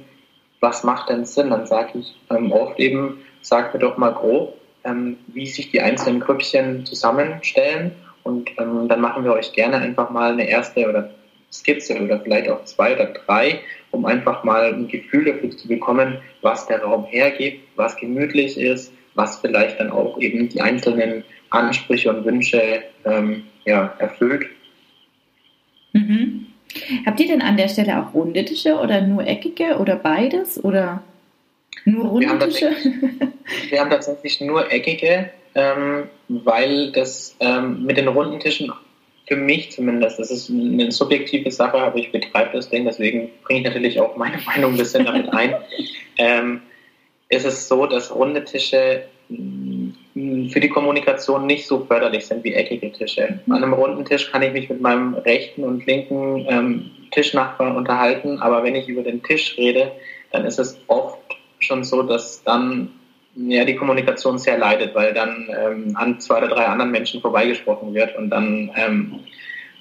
was 0.59 0.83
macht 0.83 1.09
denn 1.09 1.25
Sinn? 1.25 1.49
Dann 1.49 1.65
sage 1.65 1.99
ich 1.99 2.15
ähm, 2.29 2.51
oft 2.51 2.79
eben, 2.79 3.19
sag 3.41 3.73
mir 3.73 3.79
doch 3.79 3.97
mal 3.97 4.13
grob, 4.13 4.57
ähm, 4.83 5.17
wie 5.27 5.45
sich 5.45 5.71
die 5.71 5.81
einzelnen 5.81 6.19
Grüppchen 6.19 6.85
zusammenstellen 6.85 7.91
und 8.27 8.51
ähm, 8.59 8.87
dann 8.89 8.99
machen 8.99 9.23
wir 9.23 9.31
euch 9.31 9.53
gerne 9.53 9.77
einfach 9.77 10.09
mal 10.09 10.33
eine 10.33 10.47
erste 10.47 10.87
oder 10.87 11.09
Skizze 11.51 11.99
oder 12.01 12.19
vielleicht 12.19 12.49
auch 12.49 12.65
zwei 12.65 12.93
oder 12.93 13.05
drei, 13.05 13.61
um 13.91 14.05
einfach 14.05 14.43
mal 14.43 14.73
ein 14.73 14.87
Gefühl 14.89 15.25
dafür 15.25 15.51
zu 15.51 15.67
bekommen, 15.67 16.17
was 16.41 16.67
der 16.67 16.83
Raum 16.83 17.05
hergibt, 17.05 17.63
was 17.77 17.95
gemütlich 17.95 18.59
ist, 18.59 18.91
was 19.15 19.37
vielleicht 19.37 19.79
dann 19.79 19.91
auch 19.91 20.19
eben 20.19 20.49
die 20.49 20.59
einzelnen 20.59 21.23
Ansprüche 21.49 22.09
und 22.09 22.25
Wünsche 22.25 22.83
ähm, 23.05 23.43
ja, 23.65 23.93
erfüllt. 23.99 24.45
Mhm. 25.93 26.47
Habt 27.05 27.19
ihr 27.21 27.27
denn 27.27 27.41
an 27.41 27.55
der 27.55 27.69
Stelle 27.69 27.97
auch 27.97 28.13
runde 28.13 28.43
Tische 28.43 28.75
oder 28.77 29.01
nur 29.01 29.25
eckige 29.25 29.77
oder 29.79 29.95
beides 29.95 30.61
oder 30.63 31.01
nur 31.85 32.05
runde 32.07 32.27
wir 32.27 32.39
Tische? 32.39 32.71
wir 33.69 33.79
haben 33.79 33.89
tatsächlich 33.89 34.41
nur 34.41 34.69
eckige 34.69 35.29
ähm, 35.57 36.09
weil 36.29 36.91
das 36.91 37.35
ähm, 37.39 37.83
mit 37.83 37.97
den 37.97 38.07
runden 38.07 38.39
Tischen 38.39 38.71
für 39.27 39.35
mich 39.35 39.71
zumindest, 39.71 40.19
das 40.19 40.31
ist 40.31 40.49
eine 40.49 40.89
subjektive 40.91 41.51
Sache, 41.51 41.77
aber 41.77 41.97
ich 41.97 42.11
betreibe 42.11 42.51
das 42.53 42.69
Ding, 42.69 42.85
deswegen 42.85 43.29
bringe 43.43 43.59
ich 43.59 43.65
natürlich 43.65 43.99
auch 43.99 44.15
meine 44.15 44.37
Meinung 44.45 44.73
ein 44.73 44.77
bisschen 44.77 45.05
damit 45.05 45.33
ein. 45.33 45.55
ähm, 46.17 46.61
ist 47.29 47.45
es 47.45 47.67
so, 47.67 47.85
dass 47.87 48.13
runde 48.13 48.45
Tische 48.45 49.03
mm, 49.27 50.47
für 50.47 50.59
die 50.61 50.69
Kommunikation 50.69 51.45
nicht 51.45 51.67
so 51.67 51.83
förderlich 51.83 52.25
sind 52.25 52.43
wie 52.45 52.53
eckige 52.53 52.89
Tische. 52.91 53.39
An 53.49 53.63
einem 53.63 53.73
runden 53.73 54.05
Tisch 54.05 54.31
kann 54.31 54.43
ich 54.43 54.53
mich 54.53 54.69
mit 54.69 54.79
meinem 54.79 55.15
rechten 55.15 55.65
und 55.65 55.85
linken 55.85 56.45
ähm, 56.47 56.91
Tischnachbarn 57.11 57.75
unterhalten, 57.75 58.39
aber 58.39 58.63
wenn 58.63 58.75
ich 58.75 58.87
über 58.87 59.01
den 59.01 59.21
Tisch 59.23 59.57
rede, 59.57 59.91
dann 60.31 60.45
ist 60.45 60.59
es 60.59 60.79
oft 60.87 61.19
schon 61.59 61.83
so, 61.83 62.03
dass 62.03 62.43
dann 62.43 62.91
ja, 63.37 63.65
die 63.65 63.75
Kommunikation 63.75 64.37
sehr 64.37 64.57
leidet, 64.57 64.95
weil 64.95 65.13
dann 65.13 65.47
ähm, 65.49 65.95
an 65.95 66.19
zwei 66.19 66.39
oder 66.39 66.47
drei 66.47 66.65
anderen 66.65 66.91
Menschen 66.91 67.21
vorbeigesprochen 67.21 67.93
wird 67.93 68.15
und 68.17 68.29
dann 68.29 68.71
ähm, 68.75 69.19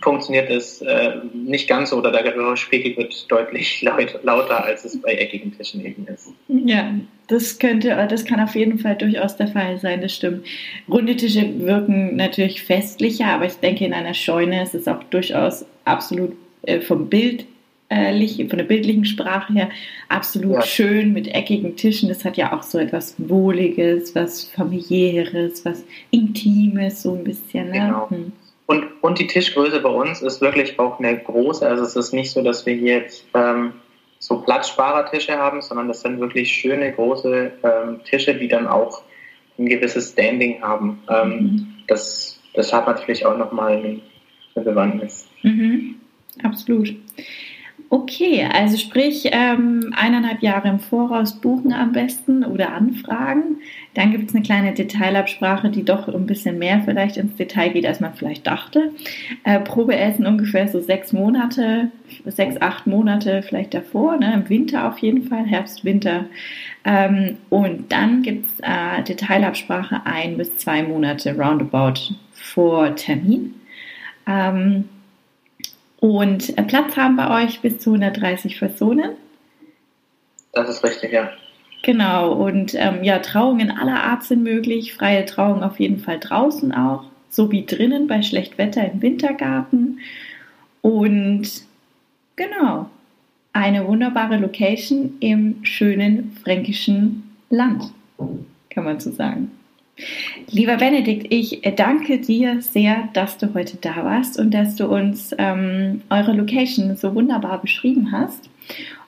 funktioniert 0.02 0.50
es 0.50 0.82
äh, 0.82 1.14
nicht 1.32 1.68
ganz 1.68 1.90
so 1.90 1.96
oder 1.96 2.12
der 2.12 2.22
Gehörspiegel 2.22 2.96
wird 2.96 3.30
deutlich 3.30 3.82
laut, 3.82 4.18
lauter, 4.22 4.64
als 4.64 4.84
es 4.84 5.00
bei 5.00 5.14
eckigen 5.14 5.56
Tischen 5.56 5.84
eben 5.84 6.06
ist. 6.06 6.32
Ja, 6.48 6.94
das 7.28 7.58
könnte, 7.58 8.06
das 8.08 8.24
kann 8.24 8.40
auf 8.40 8.54
jeden 8.54 8.78
Fall 8.78 8.96
durchaus 8.96 9.36
der 9.36 9.48
Fall 9.48 9.78
sein, 9.78 10.02
das 10.02 10.14
stimmt. 10.14 10.46
Runde 10.88 11.16
Tische 11.16 11.60
wirken 11.60 12.16
natürlich 12.16 12.62
festlicher, 12.62 13.26
aber 13.26 13.46
ich 13.46 13.54
denke, 13.54 13.84
in 13.84 13.94
einer 13.94 14.14
Scheune 14.14 14.62
ist 14.62 14.74
es 14.74 14.86
auch 14.86 15.02
durchaus 15.04 15.64
absolut 15.84 16.36
äh, 16.62 16.80
vom 16.80 17.08
Bild 17.08 17.46
von 17.88 18.58
der 18.58 18.64
bildlichen 18.64 19.04
Sprache 19.04 19.52
her 19.52 19.70
absolut 20.08 20.56
ja. 20.56 20.62
schön 20.62 21.12
mit 21.12 21.28
eckigen 21.28 21.76
Tischen. 21.76 22.08
Das 22.08 22.24
hat 22.24 22.36
ja 22.36 22.52
auch 22.52 22.62
so 22.62 22.78
etwas 22.78 23.14
Wohliges, 23.18 24.14
was 24.14 24.44
familiäres, 24.44 25.64
was 25.64 25.84
Intimes, 26.10 27.02
so 27.02 27.14
ein 27.14 27.24
bisschen. 27.24 27.68
Ne? 27.68 27.72
Genau. 27.72 28.10
Hm. 28.10 28.32
Und, 28.66 28.84
und 29.00 29.18
die 29.20 29.28
Tischgröße 29.28 29.78
bei 29.80 29.88
uns 29.88 30.22
ist 30.22 30.40
wirklich 30.40 30.78
auch 30.78 30.98
eine 30.98 31.16
große. 31.16 31.66
Also 31.66 31.84
es 31.84 31.94
ist 31.94 32.12
nicht 32.12 32.32
so, 32.32 32.42
dass 32.42 32.66
wir 32.66 32.74
hier 32.74 32.98
jetzt 32.98 33.24
ähm, 33.34 33.74
so 34.18 34.40
Platzsparertische 34.40 35.36
haben, 35.36 35.62
sondern 35.62 35.86
das 35.86 36.00
sind 36.00 36.18
wirklich 36.18 36.50
schöne 36.50 36.92
große 36.92 37.52
ähm, 37.62 38.00
Tische, 38.04 38.34
die 38.34 38.48
dann 38.48 38.66
auch 38.66 39.02
ein 39.58 39.66
gewisses 39.66 40.10
Standing 40.10 40.60
haben. 40.60 40.98
Ähm, 41.08 41.30
mhm. 41.30 41.66
das, 41.86 42.40
das 42.54 42.72
hat 42.72 42.86
natürlich 42.88 43.24
auch 43.24 43.36
nochmal 43.36 43.76
eine 43.76 44.64
Bewandtnis. 44.64 45.28
Mhm. 45.42 45.96
Absolut. 46.42 46.94
Okay, 47.88 48.44
also 48.52 48.76
sprich 48.76 49.28
ähm, 49.30 49.94
eineinhalb 49.96 50.42
Jahre 50.42 50.68
im 50.68 50.80
Voraus 50.80 51.40
buchen 51.40 51.72
am 51.72 51.92
besten 51.92 52.44
oder 52.44 52.72
anfragen. 52.72 53.58
Dann 53.94 54.10
gibt 54.10 54.28
es 54.28 54.34
eine 54.34 54.42
kleine 54.42 54.74
Detailabsprache, 54.74 55.70
die 55.70 55.84
doch 55.84 56.08
ein 56.08 56.26
bisschen 56.26 56.58
mehr 56.58 56.82
vielleicht 56.84 57.16
ins 57.16 57.36
Detail 57.36 57.68
geht, 57.70 57.86
als 57.86 58.00
man 58.00 58.14
vielleicht 58.14 58.44
dachte. 58.44 58.92
Äh, 59.44 59.60
Probeessen 59.60 60.26
ungefähr 60.26 60.66
so 60.66 60.80
sechs 60.80 61.12
Monate, 61.12 61.92
sechs, 62.24 62.60
acht 62.60 62.88
Monate 62.88 63.42
vielleicht 63.42 63.72
davor, 63.72 64.16
ne? 64.16 64.34
im 64.34 64.48
Winter 64.48 64.88
auf 64.88 64.98
jeden 64.98 65.22
Fall, 65.28 65.44
Herbst, 65.44 65.84
Winter. 65.84 66.24
Ähm, 66.84 67.36
und 67.50 67.92
dann 67.92 68.22
gibt 68.22 68.46
es 68.46 68.60
äh, 68.60 69.02
Detailabsprache 69.04 70.00
ein 70.04 70.36
bis 70.36 70.56
zwei 70.56 70.82
Monate 70.82 71.36
roundabout 71.36 72.14
vor 72.32 72.96
Termin. 72.96 73.54
Ähm, 74.26 74.86
und 76.00 76.56
äh, 76.58 76.62
Platz 76.62 76.96
haben 76.96 77.16
bei 77.16 77.44
euch 77.44 77.60
bis 77.60 77.78
zu 77.78 77.90
130 77.90 78.58
Personen. 78.58 79.12
Das 80.52 80.68
ist 80.68 80.84
richtig, 80.84 81.12
ja. 81.12 81.30
Genau, 81.82 82.32
und 82.32 82.74
ähm, 82.74 83.04
ja, 83.04 83.18
Trauungen 83.20 83.70
aller 83.70 84.02
Art 84.02 84.24
sind 84.24 84.42
möglich, 84.42 84.94
freie 84.94 85.24
Trauung 85.24 85.62
auf 85.62 85.78
jeden 85.78 85.98
Fall 85.98 86.18
draußen 86.18 86.72
auch, 86.72 87.04
sowie 87.28 87.64
drinnen 87.64 88.06
bei 88.06 88.22
Schlechtwetter 88.22 88.90
im 88.90 89.02
Wintergarten. 89.02 90.00
Und 90.82 91.48
genau, 92.34 92.90
eine 93.52 93.86
wunderbare 93.86 94.36
Location 94.36 95.16
im 95.20 95.64
schönen 95.64 96.36
fränkischen 96.42 97.36
Land, 97.50 97.84
kann 98.70 98.84
man 98.84 98.98
so 98.98 99.12
sagen. 99.12 99.50
Lieber 100.50 100.76
Benedikt, 100.76 101.32
ich 101.32 101.62
danke 101.76 102.18
dir 102.18 102.60
sehr, 102.60 103.08
dass 103.14 103.38
du 103.38 103.54
heute 103.54 103.78
da 103.78 103.96
warst 104.04 104.38
und 104.38 104.52
dass 104.52 104.76
du 104.76 104.86
uns 104.86 105.34
ähm, 105.38 106.02
eure 106.10 106.32
Location 106.32 106.96
so 106.96 107.14
wunderbar 107.14 107.60
beschrieben 107.62 108.12
hast. 108.12 108.50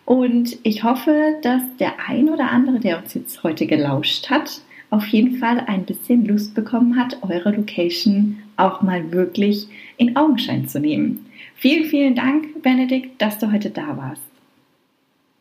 Und 0.07 0.57
ich 0.62 0.85
hoffe, 0.85 1.37
dass 1.42 1.61
der 1.79 1.92
ein 2.09 2.31
oder 2.31 2.51
andere, 2.51 2.81
der 2.81 2.98
uns 2.98 3.12
jetzt 3.12 3.42
heute 3.42 3.66
gelauscht 3.66 4.31
hat, 4.31 4.62
auf 4.88 5.07
jeden 5.09 5.37
Fall 5.37 5.62
ein 5.66 5.85
bisschen 5.85 6.24
Lust 6.24 6.55
bekommen 6.55 6.98
hat, 6.98 7.18
eure 7.22 7.51
Location 7.51 8.42
auch 8.57 8.81
mal 8.81 9.12
wirklich 9.12 9.68
in 9.98 10.16
Augenschein 10.16 10.66
zu 10.66 10.81
nehmen. 10.81 11.27
Vielen, 11.57 11.85
vielen 11.85 12.14
Dank, 12.14 12.62
Benedikt, 12.62 13.20
dass 13.20 13.38
du 13.38 13.53
heute 13.53 13.68
da 13.68 13.94
warst. 13.98 14.22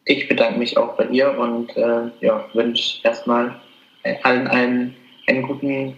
Ich 0.04 0.28
bedanke 0.28 0.60
mich 0.60 0.78
auch 0.78 0.98
bei 0.98 1.06
dir 1.06 1.38
und 1.38 1.76
äh, 1.78 2.10
ja, 2.20 2.46
wünsche 2.54 3.00
erstmal 3.04 3.56
allen 4.24 4.48
einen 4.48 4.96
einen 5.28 5.44
guten, 5.44 5.96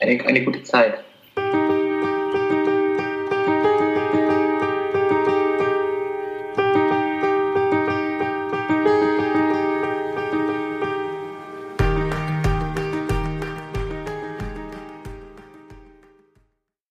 eine, 0.00 0.24
eine 0.26 0.44
gute 0.44 0.62
Zeit. 0.62 1.02